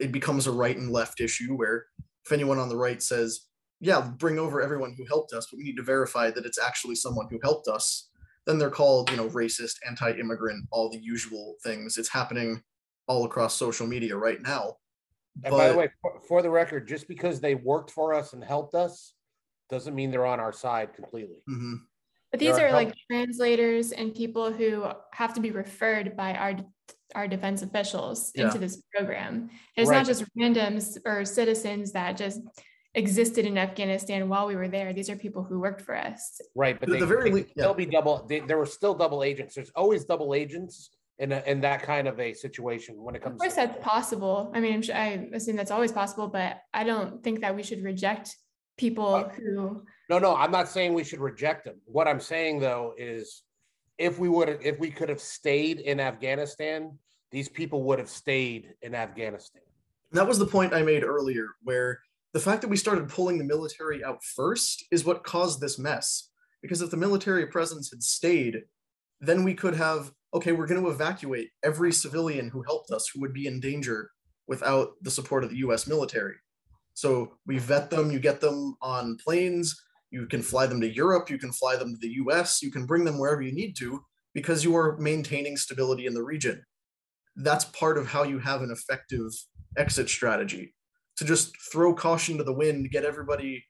it 0.00 0.12
becomes 0.12 0.46
a 0.46 0.52
right 0.52 0.76
and 0.76 0.90
left 0.90 1.20
issue 1.20 1.54
where 1.56 1.86
if 2.26 2.32
anyone 2.32 2.58
on 2.58 2.68
the 2.68 2.76
right 2.76 3.02
says, 3.02 3.46
yeah, 3.80 4.00
bring 4.00 4.38
over 4.38 4.60
everyone 4.60 4.94
who 4.98 5.06
helped 5.06 5.32
us, 5.32 5.46
but 5.50 5.56
we 5.56 5.64
need 5.64 5.76
to 5.76 5.82
verify 5.82 6.30
that 6.30 6.44
it's 6.44 6.58
actually 6.58 6.96
someone 6.96 7.28
who 7.30 7.38
helped 7.42 7.68
us, 7.68 8.10
then 8.46 8.58
they're 8.58 8.70
called, 8.70 9.10
you 9.10 9.16
know, 9.16 9.28
racist, 9.28 9.76
anti-immigrant, 9.86 10.66
all 10.72 10.90
the 10.90 10.98
usual 10.98 11.54
things. 11.62 11.96
It's 11.96 12.08
happening 12.08 12.62
all 13.06 13.24
across 13.24 13.54
social 13.54 13.86
media 13.86 14.16
right 14.16 14.42
now. 14.42 14.76
And 15.44 15.52
but, 15.52 15.58
by 15.58 15.68
the 15.68 15.78
way, 15.78 15.88
for, 16.02 16.20
for 16.26 16.42
the 16.42 16.50
record, 16.50 16.88
just 16.88 17.06
because 17.06 17.40
they 17.40 17.54
worked 17.54 17.92
for 17.92 18.12
us 18.12 18.32
and 18.32 18.42
helped 18.42 18.74
us 18.74 19.14
doesn't 19.70 19.94
mean 19.94 20.10
they're 20.10 20.26
on 20.26 20.40
our 20.40 20.52
side 20.52 20.94
completely. 20.94 21.44
Mm-hmm. 21.48 21.74
But 22.30 22.40
these 22.40 22.58
are, 22.58 22.68
are 22.68 22.72
like 22.72 22.94
translators 23.10 23.92
and 23.92 24.14
people 24.14 24.52
who 24.52 24.86
have 25.12 25.34
to 25.34 25.40
be 25.40 25.50
referred 25.50 26.16
by 26.16 26.34
our 26.34 26.56
our 27.14 27.26
defense 27.26 27.62
officials 27.62 28.32
yeah. 28.34 28.46
into 28.46 28.58
this 28.58 28.82
program. 28.94 29.48
It's 29.76 29.88
right. 29.88 29.96
not 29.96 30.06
just 30.06 30.24
randoms 30.36 30.98
or 31.06 31.24
citizens 31.24 31.92
that 31.92 32.18
just 32.18 32.40
existed 32.94 33.46
in 33.46 33.56
Afghanistan 33.56 34.28
while 34.28 34.46
we 34.46 34.56
were 34.56 34.68
there. 34.68 34.92
These 34.92 35.08
are 35.08 35.16
people 35.16 35.42
who 35.42 35.60
worked 35.60 35.80
for 35.80 35.96
us. 35.96 36.40
Right, 36.54 36.78
but 36.78 36.88
they, 36.88 36.98
the 36.98 37.06
very 37.06 37.30
least, 37.30 37.50
still 37.50 37.70
yeah. 37.70 37.76
be 37.76 37.86
double. 37.86 38.26
They, 38.28 38.40
there 38.40 38.58
were 38.58 38.66
still 38.66 38.94
double 38.94 39.22
agents. 39.22 39.54
There's 39.54 39.70
always 39.74 40.04
double 40.04 40.34
agents 40.34 40.90
in 41.18 41.32
a, 41.32 41.42
in 41.46 41.60
that 41.62 41.82
kind 41.82 42.08
of 42.08 42.20
a 42.20 42.32
situation 42.34 43.02
when 43.02 43.14
it 43.14 43.22
comes. 43.22 43.34
Of 43.34 43.40
course, 43.40 43.54
to- 43.54 43.60
that's 43.66 43.84
possible. 43.84 44.50
I 44.54 44.60
mean, 44.60 44.82
sure, 44.82 44.94
i 44.94 45.28
assume 45.32 45.56
that's 45.56 45.70
always 45.70 45.92
possible, 45.92 46.28
but 46.28 46.60
I 46.74 46.84
don't 46.84 47.22
think 47.22 47.40
that 47.40 47.54
we 47.56 47.62
should 47.62 47.82
reject 47.82 48.36
people 48.76 49.14
uh, 49.14 49.28
who 49.28 49.82
no 50.08 50.18
no 50.18 50.34
i'm 50.36 50.50
not 50.50 50.68
saying 50.68 50.94
we 50.94 51.04
should 51.04 51.20
reject 51.20 51.64
them 51.64 51.76
what 51.84 52.08
i'm 52.08 52.20
saying 52.20 52.58
though 52.58 52.94
is 52.96 53.42
if 53.98 54.18
we 54.18 54.28
would 54.28 54.58
if 54.62 54.78
we 54.78 54.90
could 54.90 55.08
have 55.08 55.20
stayed 55.20 55.80
in 55.80 56.00
afghanistan 56.00 56.96
these 57.30 57.48
people 57.48 57.82
would 57.84 57.98
have 57.98 58.08
stayed 58.08 58.74
in 58.82 58.94
afghanistan. 58.94 59.62
That 60.12 60.26
was 60.26 60.38
the 60.38 60.46
point 60.46 60.72
i 60.72 60.82
made 60.82 61.04
earlier 61.04 61.48
where 61.62 62.00
the 62.32 62.40
fact 62.40 62.62
that 62.62 62.68
we 62.68 62.76
started 62.76 63.08
pulling 63.08 63.38
the 63.38 63.44
military 63.44 64.04
out 64.04 64.22
first 64.22 64.84
is 64.90 65.04
what 65.04 65.24
caused 65.24 65.60
this 65.60 65.78
mess. 65.78 66.30
Because 66.60 66.82
if 66.82 66.90
the 66.90 66.96
military 66.96 67.46
presence 67.46 67.90
had 67.90 68.02
stayed 68.02 68.62
then 69.20 69.44
we 69.44 69.54
could 69.54 69.74
have 69.74 70.12
okay 70.32 70.52
we're 70.52 70.66
going 70.66 70.82
to 70.82 70.90
evacuate 70.90 71.50
every 71.64 71.92
civilian 71.92 72.48
who 72.48 72.62
helped 72.62 72.90
us 72.90 73.08
who 73.08 73.20
would 73.20 73.32
be 73.32 73.46
in 73.46 73.60
danger 73.60 74.10
without 74.46 74.92
the 75.02 75.10
support 75.10 75.44
of 75.44 75.50
the 75.50 75.56
us 75.56 75.86
military. 75.86 76.36
So 76.94 77.34
we 77.46 77.58
vet 77.58 77.90
them, 77.90 78.10
you 78.10 78.18
get 78.18 78.40
them 78.40 78.76
on 78.80 79.18
planes, 79.18 79.80
you 80.10 80.26
can 80.26 80.42
fly 80.42 80.66
them 80.66 80.80
to 80.80 80.88
Europe, 80.92 81.30
you 81.30 81.38
can 81.38 81.52
fly 81.52 81.76
them 81.76 81.92
to 81.92 81.98
the 82.00 82.14
US, 82.24 82.62
you 82.62 82.70
can 82.70 82.86
bring 82.86 83.04
them 83.04 83.18
wherever 83.18 83.42
you 83.42 83.52
need 83.52 83.76
to 83.76 84.00
because 84.34 84.64
you 84.64 84.76
are 84.76 84.96
maintaining 84.98 85.56
stability 85.56 86.06
in 86.06 86.14
the 86.14 86.22
region. 86.22 86.62
That's 87.36 87.64
part 87.66 87.98
of 87.98 88.06
how 88.06 88.24
you 88.24 88.38
have 88.38 88.62
an 88.62 88.70
effective 88.70 89.30
exit 89.76 90.08
strategy. 90.08 90.74
To 91.18 91.24
just 91.24 91.56
throw 91.72 91.94
caution 91.94 92.38
to 92.38 92.44
the 92.44 92.52
wind, 92.52 92.90
get 92.90 93.04
everybody 93.04 93.64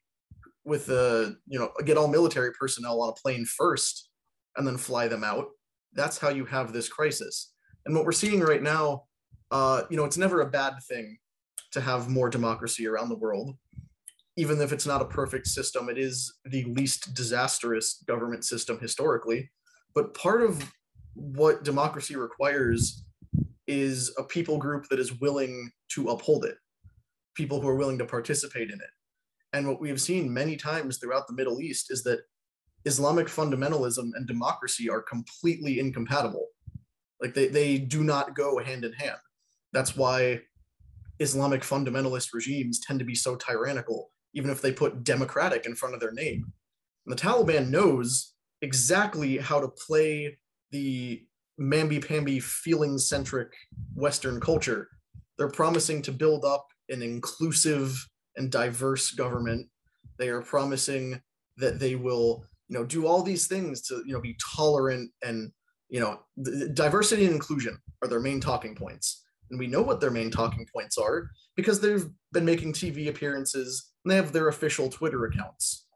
with 0.65 0.91
a, 0.91 1.37
you 1.47 1.59
know, 1.59 1.71
get 1.85 1.97
all 1.97 2.09
military 2.09 2.53
personnel 2.53 3.01
on 3.01 3.09
a 3.09 3.21
plane 3.21 3.47
first 3.47 4.11
and 4.57 4.67
then 4.67 4.77
fly 4.77 5.09
them 5.09 5.25
out. 5.25 5.47
That's 5.95 6.19
how 6.19 6.29
you 6.29 6.45
have 6.45 6.73
this 6.73 6.89
crisis. 6.89 7.55
And 7.87 7.95
what 7.95 8.05
we're 8.05 8.13
seeing 8.13 8.41
right 8.41 8.63
now, 8.63 9.05
uh, 9.51 9.83
you 9.89 9.97
know, 9.97 10.05
it's 10.05 10.19
never 10.19 10.43
a 10.43 10.51
bad 10.51 10.75
thing 10.87 11.17
to 11.73 11.81
have 11.81 12.11
more 12.11 12.29
democracy 12.29 12.87
around 12.87 13.09
the 13.09 13.17
world. 13.17 13.57
Even 14.39 14.61
if 14.61 14.73
it's 14.73 14.87
not 14.87 15.03
a 15.03 15.13
perfect 15.21 15.49
system, 15.49 15.89
it 15.89 15.99
is 15.99 16.39
the 16.45 16.65
least 16.65 17.13
disastrous 17.13 18.05
government 18.07 18.45
system 18.45 18.79
historically. 18.79 19.51
But 19.95 20.15
part 20.15 20.43
of 20.43 20.63
what 21.15 21.65
democracy 21.65 22.15
requires 22.15 23.05
is 23.67 24.15
a 24.17 24.23
people 24.23 24.57
group 24.57 24.87
that 24.89 25.01
is 25.01 25.21
willing 25.21 25.71
to 25.95 26.09
uphold 26.11 26.45
it, 26.45 26.57
people 27.35 27.61
who 27.61 27.69
are 27.69 27.75
willing 27.75 27.99
to 27.99 28.05
participate 28.07 28.71
in 28.71 28.81
it. 28.81 28.91
And 29.53 29.67
what 29.67 29.81
we 29.81 29.89
have 29.89 30.01
seen 30.01 30.33
many 30.33 30.57
times 30.57 30.99
throughout 30.99 31.27
the 31.27 31.35
Middle 31.35 31.61
East 31.61 31.91
is 31.91 32.05
that 32.05 32.21
Islamic 32.85 33.27
fundamentalism 33.27 34.11
and 34.15 34.27
democracy 34.27 34.89
are 34.89 35.03
completely 35.03 35.81
incompatible. 35.81 36.47
Like 37.21 37.35
they, 37.35 37.49
they 37.49 37.79
do 37.79 38.05
not 38.05 38.37
go 38.37 38.59
hand 38.59 38.85
in 38.85 38.93
hand. 38.93 39.19
That's 39.73 39.97
why 39.97 40.43
Islamic 41.19 41.63
fundamentalist 41.63 42.33
regimes 42.33 42.79
tend 42.79 43.01
to 43.01 43.05
be 43.05 43.17
so 43.17 43.35
tyrannical, 43.35 44.13
even 44.39 44.51
if 44.51 44.63
they 44.63 44.73
put 44.73 45.03
democratic 45.03 45.67
in 45.67 45.75
front 45.75 45.95
of 45.95 46.01
their 46.01 46.13
name. 46.13 46.53
And 47.05 47.19
the 47.19 47.21
Taliban 47.21 47.71
knows 47.71 48.35
exactly 48.63 49.39
how 49.39 49.61
to 49.61 49.69
play 49.69 50.39
the 50.71 51.25
mamby-pamby 51.61 52.39
feeling-centric 52.39 53.53
Western 53.97 54.41
culture. 54.41 54.89
They're 55.37 55.49
promising 55.49 56.03
to 56.03 56.13
build 56.13 56.45
up 56.45 56.69
an 56.89 57.03
inclusive 57.03 58.07
and 58.37 58.49
diverse 58.51 59.11
government. 59.11 59.67
They 60.21 60.29
are 60.29 60.43
promising 60.43 61.21
that 61.57 61.81
they 61.81 61.97
will, 61.97 62.45
you 62.69 62.79
know, 62.79 62.85
do 62.85 63.09
all 63.09 63.23
these 63.23 63.49
things 63.49 63.83
to, 63.89 64.05
you 64.07 64.13
know, 64.13 64.21
be 64.21 64.37
tolerant 64.57 65.11
and, 65.23 65.51
you 65.89 65.99
know, 65.99 66.21
diversity 66.75 67.25
and 67.25 67.35
inclusion 67.35 67.77
are 68.03 68.09
their 68.09 68.21
main 68.21 68.39
talking 68.39 68.77
points 68.77 69.25
and 69.51 69.59
we 69.59 69.67
know 69.67 69.83
what 69.83 70.01
their 70.01 70.11
main 70.11 70.31
talking 70.31 70.67
points 70.73 70.99
are 70.99 71.31
because 71.57 71.81
they've 71.81 72.07
been 72.33 72.45
making 72.45 72.73
TV 72.73 73.09
appearances 73.09 73.91
they 74.11 74.17
have 74.17 74.33
their 74.33 74.49
official 74.49 74.89
Twitter 74.89 75.25
accounts. 75.25 75.87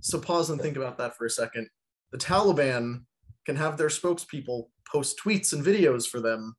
So 0.00 0.18
pause 0.20 0.50
and 0.50 0.60
think 0.60 0.76
about 0.76 0.98
that 0.98 1.16
for 1.16 1.26
a 1.26 1.30
second. 1.30 1.68
The 2.12 2.18
Taliban 2.18 3.04
can 3.46 3.56
have 3.56 3.76
their 3.76 3.88
spokespeople 3.88 4.66
post 4.90 5.18
tweets 5.18 5.52
and 5.52 5.64
videos 5.64 6.06
for 6.06 6.20
them. 6.20 6.54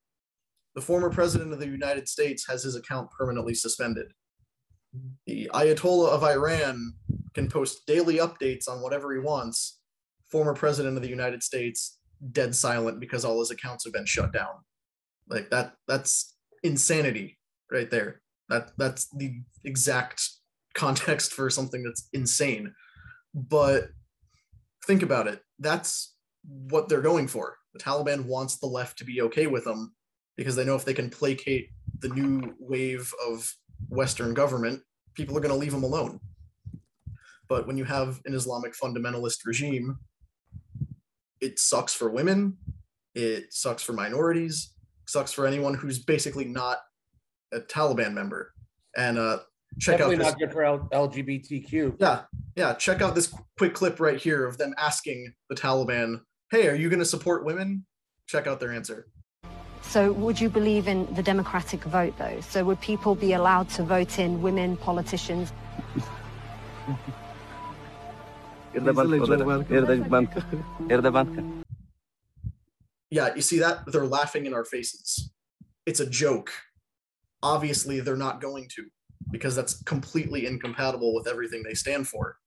The 0.73 0.81
former 0.81 1.09
president 1.09 1.53
of 1.53 1.59
the 1.59 1.67
United 1.67 2.09
States 2.09 2.45
has 2.49 2.63
his 2.63 2.75
account 2.75 3.09
permanently 3.11 3.53
suspended. 3.53 4.07
The 5.25 5.49
Ayatollah 5.53 6.09
of 6.09 6.23
Iran 6.23 6.93
can 7.33 7.49
post 7.49 7.85
daily 7.85 8.15
updates 8.15 8.67
on 8.67 8.81
whatever 8.81 9.13
he 9.13 9.19
wants. 9.19 9.79
Former 10.29 10.53
president 10.53 10.97
of 10.97 11.03
the 11.03 11.09
United 11.09 11.43
States 11.43 11.99
dead 12.31 12.55
silent 12.55 12.99
because 12.99 13.23
all 13.23 13.39
his 13.39 13.51
accounts 13.51 13.83
have 13.85 13.93
been 13.93 14.05
shut 14.05 14.33
down. 14.33 14.55
Like 15.29 15.49
that 15.49 15.73
that's 15.87 16.35
insanity 16.63 17.37
right 17.71 17.89
there. 17.89 18.21
That 18.49 18.71
that's 18.77 19.07
the 19.09 19.41
exact 19.63 20.29
context 20.75 21.33
for 21.33 21.49
something 21.49 21.83
that's 21.83 22.07
insane. 22.13 22.73
But 23.33 23.89
think 24.85 25.01
about 25.01 25.27
it. 25.27 25.41
That's 25.59 26.15
what 26.47 26.87
they're 26.89 27.01
going 27.01 27.27
for. 27.27 27.57
The 27.73 27.79
Taliban 27.79 28.25
wants 28.25 28.57
the 28.57 28.67
left 28.67 28.97
to 28.99 29.05
be 29.05 29.21
okay 29.23 29.47
with 29.47 29.65
them 29.65 29.95
because 30.37 30.55
they 30.55 30.65
know 30.65 30.75
if 30.75 30.85
they 30.85 30.93
can 30.93 31.09
placate 31.09 31.69
the 31.99 32.09
new 32.09 32.55
wave 32.59 33.13
of 33.27 33.51
Western 33.89 34.33
government, 34.33 34.81
people 35.13 35.37
are 35.37 35.41
going 35.41 35.53
to 35.53 35.59
leave 35.59 35.71
them 35.71 35.83
alone. 35.83 36.19
But 37.47 37.67
when 37.67 37.77
you 37.77 37.83
have 37.83 38.19
an 38.25 38.33
Islamic 38.33 38.73
fundamentalist 38.73 39.45
regime, 39.45 39.97
it 41.41 41.59
sucks 41.59 41.93
for 41.93 42.09
women, 42.09 42.57
it 43.13 43.53
sucks 43.53 43.83
for 43.83 43.93
minorities, 43.93 44.73
sucks 45.07 45.31
for 45.31 45.45
anyone 45.45 45.73
who's 45.73 45.99
basically 45.99 46.45
not 46.45 46.79
a 47.53 47.59
Taliban 47.59 48.13
member. 48.13 48.53
And 48.97 49.17
uh, 49.17 49.39
check 49.79 49.97
Definitely 49.97 50.15
out 50.15 50.19
this, 50.19 50.27
not 50.27 50.39
good 50.39 50.51
for 50.51 50.63
L- 50.63 50.87
LGBTQ. 50.91 51.95
yeah, 51.99 52.23
yeah, 52.55 52.73
check 52.73 53.01
out 53.01 53.15
this 53.15 53.33
quick 53.57 53.73
clip 53.73 53.99
right 53.99 54.19
here 54.19 54.45
of 54.45 54.57
them 54.57 54.73
asking 54.77 55.33
the 55.49 55.55
Taliban, 55.55 56.21
"Hey, 56.51 56.67
are 56.67 56.75
you 56.75 56.89
going 56.89 56.99
to 56.99 57.05
support 57.05 57.45
women?" 57.45 57.85
Check 58.27 58.47
out 58.47 58.59
their 58.59 58.71
answer. 58.71 59.07
So, 59.81 60.11
would 60.13 60.41
you 60.41 60.49
believe 60.49 60.87
in 60.87 61.13
the 61.13 61.21
democratic 61.21 61.83
vote, 61.83 62.17
though? 62.17 62.41
So, 62.41 62.63
would 62.65 62.81
people 62.81 63.13
be 63.13 63.33
allowed 63.33 63.69
to 63.71 63.83
vote 63.83 64.17
in 64.19 64.41
women 64.41 64.77
politicians? 64.77 65.53
Yeah, 73.09 73.35
you 73.35 73.41
see 73.41 73.59
that? 73.59 73.85
They're 73.87 74.05
laughing 74.05 74.45
in 74.45 74.53
our 74.53 74.65
faces. 74.65 75.31
It's 75.85 75.99
a 75.99 76.05
joke. 76.05 76.51
Obviously, 77.41 77.99
they're 78.01 78.17
not 78.17 78.41
going 78.41 78.67
to, 78.75 78.85
because 79.31 79.55
that's 79.55 79.81
completely 79.83 80.45
incompatible 80.45 81.13
with 81.13 81.27
everything 81.27 81.63
they 81.63 81.73
stand 81.73 82.07
for. 82.07 82.37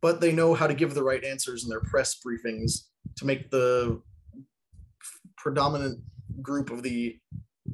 But 0.00 0.20
they 0.20 0.32
know 0.32 0.54
how 0.54 0.66
to 0.66 0.74
give 0.74 0.94
the 0.94 1.02
right 1.02 1.24
answers 1.24 1.64
in 1.64 1.70
their 1.70 1.80
press 1.80 2.16
briefings 2.24 2.88
to 3.16 3.24
make 3.24 3.50
the 3.50 4.00
predominant 5.36 6.00
group 6.42 6.70
of 6.70 6.82
the 6.82 7.18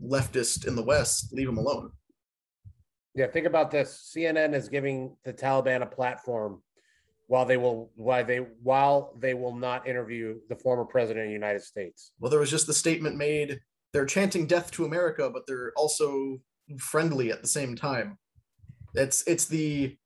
leftist 0.04 0.66
in 0.66 0.76
the 0.76 0.82
West 0.82 1.32
leave 1.32 1.46
them 1.46 1.58
alone. 1.58 1.90
Yeah, 3.14 3.26
think 3.26 3.46
about 3.46 3.70
this. 3.70 4.12
CNN 4.16 4.54
is 4.54 4.68
giving 4.68 5.16
the 5.24 5.32
Taliban 5.32 5.82
a 5.82 5.86
platform 5.86 6.62
while 7.26 7.44
they 7.44 7.56
will 7.56 7.90
why 7.94 8.22
they 8.22 8.38
while 8.38 9.14
they 9.18 9.34
will 9.34 9.54
not 9.54 9.86
interview 9.86 10.36
the 10.48 10.56
former 10.56 10.84
president 10.84 11.24
of 11.24 11.28
the 11.28 11.32
United 11.32 11.62
States. 11.62 12.12
Well, 12.18 12.30
there 12.30 12.40
was 12.40 12.50
just 12.50 12.66
the 12.66 12.74
statement 12.74 13.16
made 13.16 13.60
they're 13.92 14.06
chanting 14.06 14.46
death 14.46 14.70
to 14.72 14.84
America, 14.84 15.30
but 15.32 15.46
they're 15.46 15.72
also 15.76 16.40
friendly 16.78 17.32
at 17.32 17.42
the 17.42 17.48
same 17.48 17.74
time. 17.74 18.18
It's 18.94 19.22
it's 19.26 19.46
the 19.46 19.96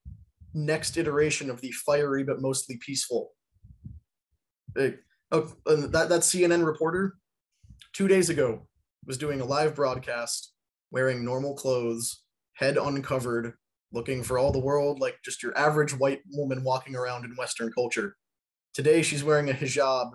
next 0.53 0.97
iteration 0.97 1.51
of 1.51 1.61
the 1.61 1.73
fiery 1.73 2.25
but 2.25 2.40
mostly 2.40 2.79
peaceful. 2.79 3.33
Like, 4.75 5.01
oh, 5.33 5.53
that 5.66 6.09
that 6.09 6.20
CNN 6.20 6.64
reporter 6.64 7.16
two 7.92 8.09
days 8.09 8.31
ago 8.31 8.66
was 9.07 9.18
doing 9.18 9.40
a 9.40 9.44
live 9.44 9.75
broadcast 9.75 10.53
wearing 10.90 11.25
normal 11.25 11.55
clothes, 11.55 12.23
head 12.55 12.77
uncovered, 12.77 13.55
looking 13.92 14.23
for 14.23 14.38
all 14.38 14.53
the 14.53 14.59
world 14.59 15.01
like 15.01 15.16
just 15.25 15.42
your 15.42 15.57
average 15.57 15.97
white 15.97 16.20
woman 16.33 16.62
walking 16.62 16.94
around 16.94 17.25
in 17.25 17.37
Western 17.37 17.73
culture. 17.73 18.16
Today 18.75 19.03
she's 19.03 19.25
wearing 19.25 19.51
a 19.51 19.55
hijab 19.55 20.12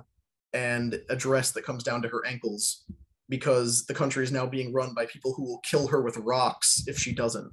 and 0.54 1.02
a 1.10 1.16
dress 1.16 1.52
that 1.52 1.64
comes 1.64 1.84
down 1.84 2.02
to 2.02 2.10
her 2.10 2.26
ankles 2.26 2.86
because 3.30 3.86
the 3.86 3.94
country 3.94 4.24
is 4.24 4.32
now 4.32 4.46
being 4.46 4.74
run 4.74 4.94
by 4.94 5.06
people 5.06 5.34
who 5.34 5.44
will 5.44 5.60
kill 5.60 5.88
her 5.88 6.02
with 6.02 6.18
rocks 6.18 6.84
if 6.88 6.98
she 6.98 7.14
doesn't. 7.14 7.52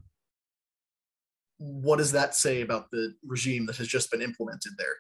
What 1.58 1.96
does 1.96 2.12
that 2.12 2.34
say 2.34 2.60
about 2.60 2.90
the 2.90 3.14
regime 3.26 3.66
that 3.66 3.76
has 3.76 3.88
just 3.88 4.10
been 4.10 4.22
implemented 4.22 4.72
there? 4.78 4.96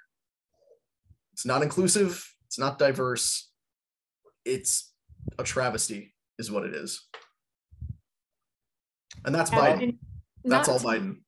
It's 1.32 1.44
not 1.44 1.62
inclusive, 1.62 2.24
it's 2.46 2.58
not 2.58 2.78
diverse, 2.78 3.50
it's 4.44 4.92
a 5.38 5.44
travesty, 5.44 6.14
is 6.38 6.50
what 6.50 6.64
it 6.64 6.74
is. 6.74 7.06
And 9.24 9.34
that's 9.34 9.50
And- 9.50 9.60
Biden. 9.60 9.98
and 10.44 10.52
That's 10.52 10.68
all 10.68 10.78
not- 10.80 10.94
Biden. 10.96 11.22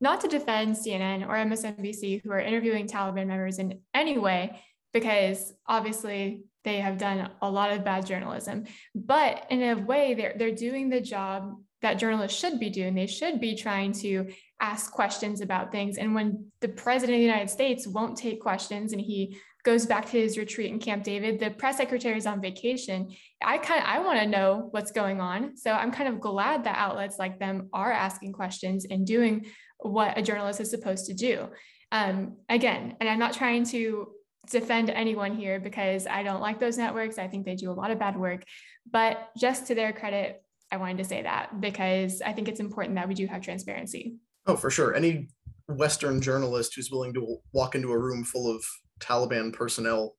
not 0.00 0.20
to 0.20 0.28
defend 0.28 0.76
CNN 0.76 1.26
or 1.26 1.36
MSNBC 1.36 2.18
who 2.22 2.30
are 2.30 2.40
interviewing 2.40 2.86
Taliban 2.86 3.26
members 3.28 3.58
in 3.58 3.82
any 3.94 4.18
way, 4.18 4.62
because 4.92 5.54
obviously 5.66 6.44
they 6.64 6.80
have 6.80 6.98
done 6.98 7.30
a 7.40 7.50
lot 7.50 7.70
of 7.72 7.84
bad 7.84 8.04
journalism. 8.06 8.64
But 8.94 9.46
in 9.50 9.62
a 9.62 9.74
way, 9.74 10.14
they're 10.14 10.34
they're 10.36 10.54
doing 10.54 10.88
the 10.90 11.00
job 11.00 11.62
that 11.82 11.98
journalists 11.98 12.38
should 12.38 12.58
be 12.58 12.70
doing. 12.70 12.94
They 12.94 13.06
should 13.06 13.40
be 13.40 13.54
trying 13.54 13.92
to 13.94 14.30
ask 14.60 14.90
questions 14.90 15.40
about 15.40 15.70
things. 15.70 15.98
And 15.98 16.14
when 16.14 16.46
the 16.60 16.68
president 16.68 17.16
of 17.16 17.20
the 17.20 17.26
United 17.26 17.50
States 17.50 17.86
won't 17.86 18.16
take 18.16 18.40
questions 18.40 18.92
and 18.92 19.00
he 19.00 19.38
goes 19.64 19.86
back 19.86 20.06
to 20.06 20.18
his 20.18 20.38
retreat 20.38 20.70
in 20.70 20.78
Camp 20.78 21.04
David, 21.04 21.38
the 21.38 21.50
press 21.50 21.76
secretary 21.76 22.16
is 22.16 22.26
on 22.26 22.40
vacation. 22.40 23.08
I 23.42 23.58
kind 23.58 23.80
of 23.80 23.88
I 23.88 24.00
want 24.00 24.18
to 24.20 24.26
know 24.26 24.68
what's 24.70 24.92
going 24.92 25.20
on. 25.20 25.56
So 25.56 25.72
I'm 25.72 25.92
kind 25.92 26.08
of 26.08 26.20
glad 26.20 26.64
that 26.64 26.76
outlets 26.78 27.18
like 27.18 27.38
them 27.38 27.68
are 27.72 27.92
asking 27.92 28.32
questions 28.32 28.86
and 28.90 29.06
doing 29.06 29.46
what 29.78 30.18
a 30.18 30.22
journalist 30.22 30.60
is 30.60 30.70
supposed 30.70 31.06
to 31.06 31.14
do. 31.14 31.48
Um, 31.92 32.38
again, 32.48 32.96
and 33.00 33.08
I'm 33.08 33.18
not 33.18 33.34
trying 33.34 33.64
to 33.66 34.08
defend 34.50 34.90
anyone 34.90 35.36
here 35.36 35.60
because 35.60 36.06
I 36.06 36.22
don't 36.22 36.40
like 36.40 36.58
those 36.58 36.78
networks. 36.78 37.18
I 37.18 37.28
think 37.28 37.44
they 37.44 37.54
do 37.54 37.70
a 37.70 37.72
lot 37.72 37.90
of 37.90 37.98
bad 37.98 38.16
work. 38.16 38.42
But 38.90 39.30
just 39.36 39.66
to 39.66 39.74
their 39.74 39.92
credit, 39.92 40.42
I 40.70 40.76
wanted 40.76 40.98
to 40.98 41.04
say 41.04 41.22
that 41.22 41.60
because 41.60 42.20
I 42.22 42.32
think 42.32 42.48
it's 42.48 42.60
important 42.60 42.94
that 42.96 43.08
we 43.08 43.14
do 43.14 43.26
have 43.26 43.40
transparency. 43.42 44.16
Oh, 44.46 44.56
for 44.56 44.70
sure. 44.70 44.94
Any 44.94 45.28
Western 45.68 46.20
journalist 46.20 46.74
who's 46.74 46.90
willing 46.90 47.14
to 47.14 47.38
walk 47.52 47.74
into 47.74 47.92
a 47.92 47.98
room 47.98 48.24
full 48.24 48.54
of 48.54 48.64
Taliban 49.00 49.52
personnel 49.52 50.16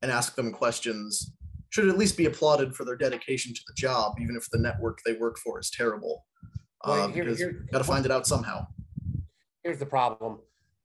and 0.00 0.10
ask 0.10 0.34
them 0.34 0.52
questions 0.52 1.32
should 1.70 1.88
at 1.88 1.96
least 1.98 2.16
be 2.16 2.26
applauded 2.26 2.74
for 2.74 2.84
their 2.84 2.96
dedication 2.96 3.54
to 3.54 3.60
the 3.66 3.72
job, 3.74 4.14
even 4.20 4.36
if 4.36 4.48
the 4.50 4.58
network 4.58 4.98
they 5.04 5.14
work 5.14 5.38
for 5.38 5.58
is 5.58 5.70
terrible. 5.70 6.26
Well, 6.84 7.02
Uh, 7.04 7.08
here- 7.08 7.24
because 7.24 7.38
here- 7.38 7.66
got 7.72 7.78
to 7.78 7.84
find 7.84 8.04
it 8.04 8.10
out 8.10 8.26
somehow. 8.26 8.66
Here's 9.62 9.78
the 9.78 9.86
problem: 9.86 10.40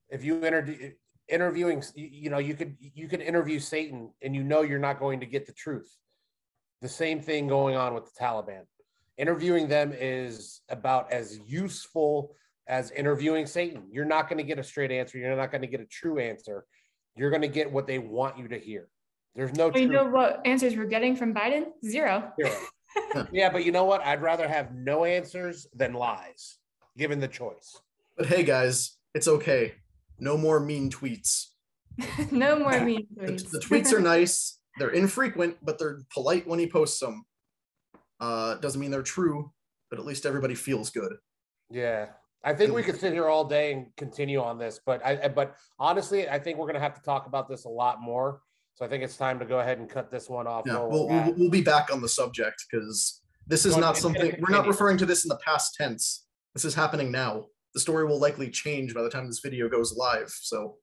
if 0.08 0.24
you 0.24 0.42
interview 0.44 0.92
interviewing, 1.28 1.82
you 1.94 2.06
you 2.06 2.30
know, 2.30 2.38
you 2.38 2.54
could 2.54 2.76
you 2.80 3.08
could 3.08 3.20
interview 3.20 3.58
Satan, 3.58 4.12
and 4.22 4.34
you 4.34 4.42
know 4.44 4.62
you're 4.62 4.78
not 4.78 4.98
going 4.98 5.20
to 5.20 5.26
get 5.26 5.44
the 5.46 5.52
truth. 5.52 5.94
The 6.80 6.88
same 6.88 7.20
thing 7.20 7.48
going 7.48 7.74
on 7.76 7.92
with 7.94 8.04
the 8.06 8.12
Taliban. 8.18 8.64
Interviewing 9.18 9.68
them 9.68 9.92
is 9.92 10.60
about 10.68 11.12
as 11.12 11.40
useful 11.46 12.34
as 12.68 12.90
interviewing 12.92 13.46
Satan. 13.46 13.82
You're 13.90 14.04
not 14.04 14.28
going 14.28 14.38
to 14.38 14.44
get 14.44 14.58
a 14.58 14.62
straight 14.64 14.92
answer. 14.92 15.18
You're 15.18 15.36
not 15.36 15.50
going 15.50 15.62
to 15.62 15.66
get 15.66 15.80
a 15.80 15.86
true 15.86 16.18
answer. 16.18 16.64
You're 17.16 17.30
going 17.30 17.42
to 17.42 17.48
get 17.48 17.70
what 17.70 17.86
they 17.86 17.98
want 17.98 18.38
you 18.38 18.46
to 18.48 18.58
hear. 18.58 18.88
There's 19.34 19.52
no 19.54 19.68
Well, 19.68 19.78
you 19.82 19.88
know 19.88 20.08
what 20.08 20.40
answers 20.44 20.76
we're 20.76 20.84
getting 20.84 21.16
from 21.16 21.34
Biden? 21.34 21.66
Zero. 21.84 22.32
Zero. 22.40 23.26
yeah, 23.32 23.50
but 23.50 23.64
you 23.64 23.72
know 23.72 23.84
what? 23.84 24.02
I'd 24.02 24.22
rather 24.22 24.48
have 24.48 24.74
no 24.74 25.04
answers 25.04 25.66
than 25.74 25.94
lies, 25.94 26.58
given 26.96 27.20
the 27.20 27.28
choice. 27.28 27.80
But 28.16 28.26
hey, 28.26 28.42
guys, 28.44 28.96
it's 29.14 29.28
okay. 29.28 29.74
No 30.18 30.36
more 30.36 30.60
mean 30.60 30.90
tweets. 30.90 31.46
no 32.30 32.58
more 32.58 32.80
mean 32.80 33.06
The, 33.16 33.32
tweets. 33.32 33.50
the 33.50 33.58
tweets 33.58 33.92
are 33.92 34.00
nice. 34.00 34.58
They're 34.78 34.90
infrequent, 34.90 35.56
but 35.62 35.78
they're 35.78 36.00
polite 36.12 36.46
when 36.46 36.58
he 36.58 36.68
posts 36.68 37.00
them. 37.00 37.24
Uh, 38.20 38.54
doesn't 38.56 38.80
mean 38.80 38.90
they're 38.90 39.02
true, 39.02 39.50
but 39.90 39.98
at 39.98 40.04
least 40.04 40.26
everybody 40.26 40.54
feels 40.54 40.90
good. 40.90 41.12
Yeah, 41.70 42.06
I 42.44 42.54
think 42.54 42.72
we 42.72 42.82
could 42.82 42.98
sit 42.98 43.12
here 43.12 43.28
all 43.28 43.44
day 43.44 43.72
and 43.72 43.86
continue 43.96 44.40
on 44.40 44.58
this, 44.58 44.80
but 44.84 45.04
I, 45.04 45.28
but 45.28 45.56
honestly, 45.78 46.28
I 46.28 46.38
think 46.38 46.58
we're 46.58 46.66
gonna 46.66 46.80
have 46.80 46.94
to 46.94 47.02
talk 47.02 47.26
about 47.26 47.48
this 47.48 47.64
a 47.64 47.68
lot 47.68 48.00
more. 48.00 48.40
So 48.74 48.84
I 48.84 48.88
think 48.88 49.02
it's 49.02 49.16
time 49.16 49.40
to 49.40 49.44
go 49.44 49.58
ahead 49.58 49.78
and 49.78 49.90
cut 49.90 50.10
this 50.10 50.30
one 50.30 50.46
off. 50.46 50.62
Yeah, 50.64 50.78
we'll, 50.78 51.08
we'll, 51.08 51.34
we'll 51.36 51.50
be 51.50 51.62
back 51.62 51.92
on 51.92 52.00
the 52.00 52.08
subject 52.08 52.64
because 52.70 53.22
this 53.46 53.66
is 53.66 53.76
not 53.76 53.96
something 53.96 54.36
we're 54.40 54.54
not 54.54 54.68
referring 54.68 54.98
to 54.98 55.06
this 55.06 55.24
in 55.24 55.28
the 55.28 55.38
past 55.44 55.74
tense. 55.74 56.26
This 56.54 56.64
is 56.64 56.74
happening 56.74 57.10
now. 57.10 57.46
The 57.74 57.80
story 57.80 58.06
will 58.06 58.20
likely 58.20 58.50
change 58.50 58.94
by 58.94 59.02
the 59.02 59.10
time 59.10 59.26
this 59.26 59.40
video 59.40 59.68
goes 59.68 59.96
live. 59.96 60.28
So 60.28 60.76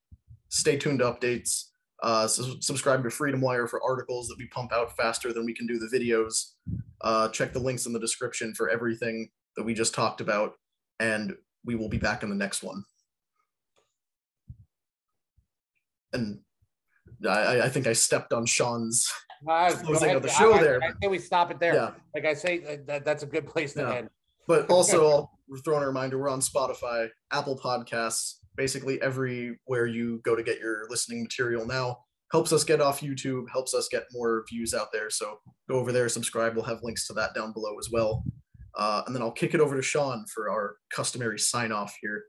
stay 0.50 0.78
tuned 0.78 1.00
to 1.00 1.06
updates. 1.06 1.65
Uh, 2.03 2.27
su- 2.27 2.62
subscribe 2.62 3.03
to 3.03 3.10
Freedom 3.10 3.41
Wire 3.41 3.67
for 3.67 3.81
articles 3.84 4.27
that 4.27 4.36
we 4.38 4.47
pump 4.47 4.73
out 4.73 4.95
faster 4.97 5.31
than 5.34 5.45
we 5.45 5.53
can 5.53 5.65
do 5.65 5.79
the 5.79 5.88
videos. 5.88 6.51
Uh, 7.01 7.29
check 7.29 7.53
the 7.53 7.60
links 7.60 7.86
in 7.86 7.93
the 7.93 7.99
description 7.99 8.53
for 8.53 8.69
everything 8.69 9.29
that 9.55 9.63
we 9.63 9.73
just 9.73 9.93
talked 9.93 10.21
about, 10.21 10.53
and 10.99 11.36
we 11.63 11.75
will 11.75 11.89
be 11.89 11.97
back 11.97 12.21
in 12.23 12.29
the 12.29 12.36
next 12.36 12.63
one. 12.63 12.84
And 16.13 16.39
I, 17.27 17.62
I- 17.62 17.69
think 17.69 17.88
I 17.88 17.93
stepped 17.93 18.34
on 18.34 18.45
Sean's. 18.45 19.08
Uh, 19.47 19.71
closing 19.84 20.05
ahead. 20.05 20.17
of 20.17 20.23
the 20.23 20.29
show 20.29 20.53
I, 20.53 20.62
there, 20.62 20.81
I, 20.84 20.91
think 20.99 21.12
we 21.12 21.19
stop 21.19 21.51
it 21.51 21.60
there. 21.60 21.75
Yeah. 21.75 21.91
Like 22.13 22.25
I 22.25 22.34
say, 22.34 22.63
uh, 22.65 22.77
that, 22.88 23.05
that's 23.05 23.23
a 23.23 23.27
good 23.27 23.45
place 23.45 23.73
to 23.73 23.81
Yeah. 23.81 23.95
end. 23.95 24.10
But 24.47 24.69
also, 24.69 25.08
I'll 25.10 25.31
throw 25.63 25.77
in 25.77 25.84
a 25.84 25.88
reminder: 25.88 26.17
we're 26.17 26.29
on 26.29 26.39
Spotify, 26.39 27.10
Apple 27.31 27.58
Podcasts, 27.58 28.36
basically 28.56 29.02
everywhere 29.02 29.86
you 29.88 30.20
go 30.24 30.36
to 30.36 30.44
get 30.44 30.60
your 30.60 30.88
listening 30.89 31.24
material 31.24 31.65
now. 31.65 32.00
Helps 32.32 32.52
us 32.52 32.63
get 32.63 32.82
off 32.82 33.02
YouTube, 33.02 33.46
helps 33.52 33.74
us 33.74 33.88
get 33.88 34.04
more 34.12 34.44
views 34.50 34.74
out 34.74 34.88
there. 34.91 35.10
So 35.10 35.39
go 35.70 35.76
over 35.76 35.91
there, 35.91 36.10
subscribe. 36.10 36.56
We'll 36.56 36.65
have 36.65 36.84
links 36.84 37.08
to 37.08 37.13
that 37.13 37.34
down 37.34 37.54
below 37.54 37.78
as 37.78 37.89
well. 37.91 38.24
Uh, 38.78 39.04
and 39.06 39.15
then 39.15 39.22
I'll 39.22 39.32
kick 39.32 39.54
it 39.54 39.62
over 39.62 39.76
to 39.76 39.82
Sean 39.82 40.26
for 40.34 40.50
our 40.50 40.76
customary 40.94 41.39
sign 41.39 41.72
off 41.72 41.96
here. 42.02 42.26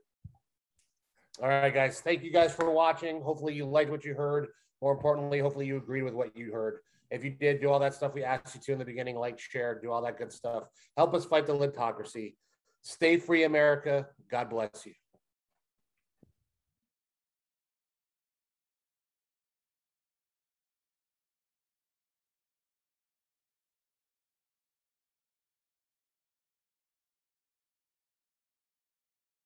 All 1.41 1.49
right, 1.49 1.73
guys. 1.73 1.99
Thank 1.99 2.23
you 2.23 2.31
guys 2.31 2.53
for 2.53 2.71
watching. 2.71 3.21
Hopefully, 3.21 3.53
you 3.53 3.65
liked 3.65 3.91
what 3.91 4.05
you 4.05 4.13
heard. 4.13 4.47
More 4.81 4.93
importantly, 4.93 5.39
hopefully, 5.39 5.65
you 5.65 5.77
agreed 5.77 6.03
with 6.03 6.13
what 6.13 6.35
you 6.35 6.51
heard. 6.51 6.79
If 7.11 7.23
you 7.23 7.31
did, 7.31 7.61
do 7.61 7.69
all 7.69 7.79
that 7.79 7.93
stuff 7.93 8.13
we 8.13 8.23
asked 8.23 8.55
you 8.55 8.61
to 8.61 8.71
in 8.73 8.79
the 8.79 8.85
beginning, 8.85 9.15
like, 9.15 9.39
share, 9.39 9.79
do 9.79 9.91
all 9.91 10.01
that 10.01 10.17
good 10.17 10.31
stuff. 10.31 10.63
Help 10.95 11.13
us 11.13 11.25
fight 11.25 11.47
the 11.47 11.53
litocracy. 11.53 12.35
Stay 12.81 13.17
free, 13.17 13.43
America. 13.43 14.07
God 14.29 14.49
bless 14.49 14.85
you. 14.85 14.93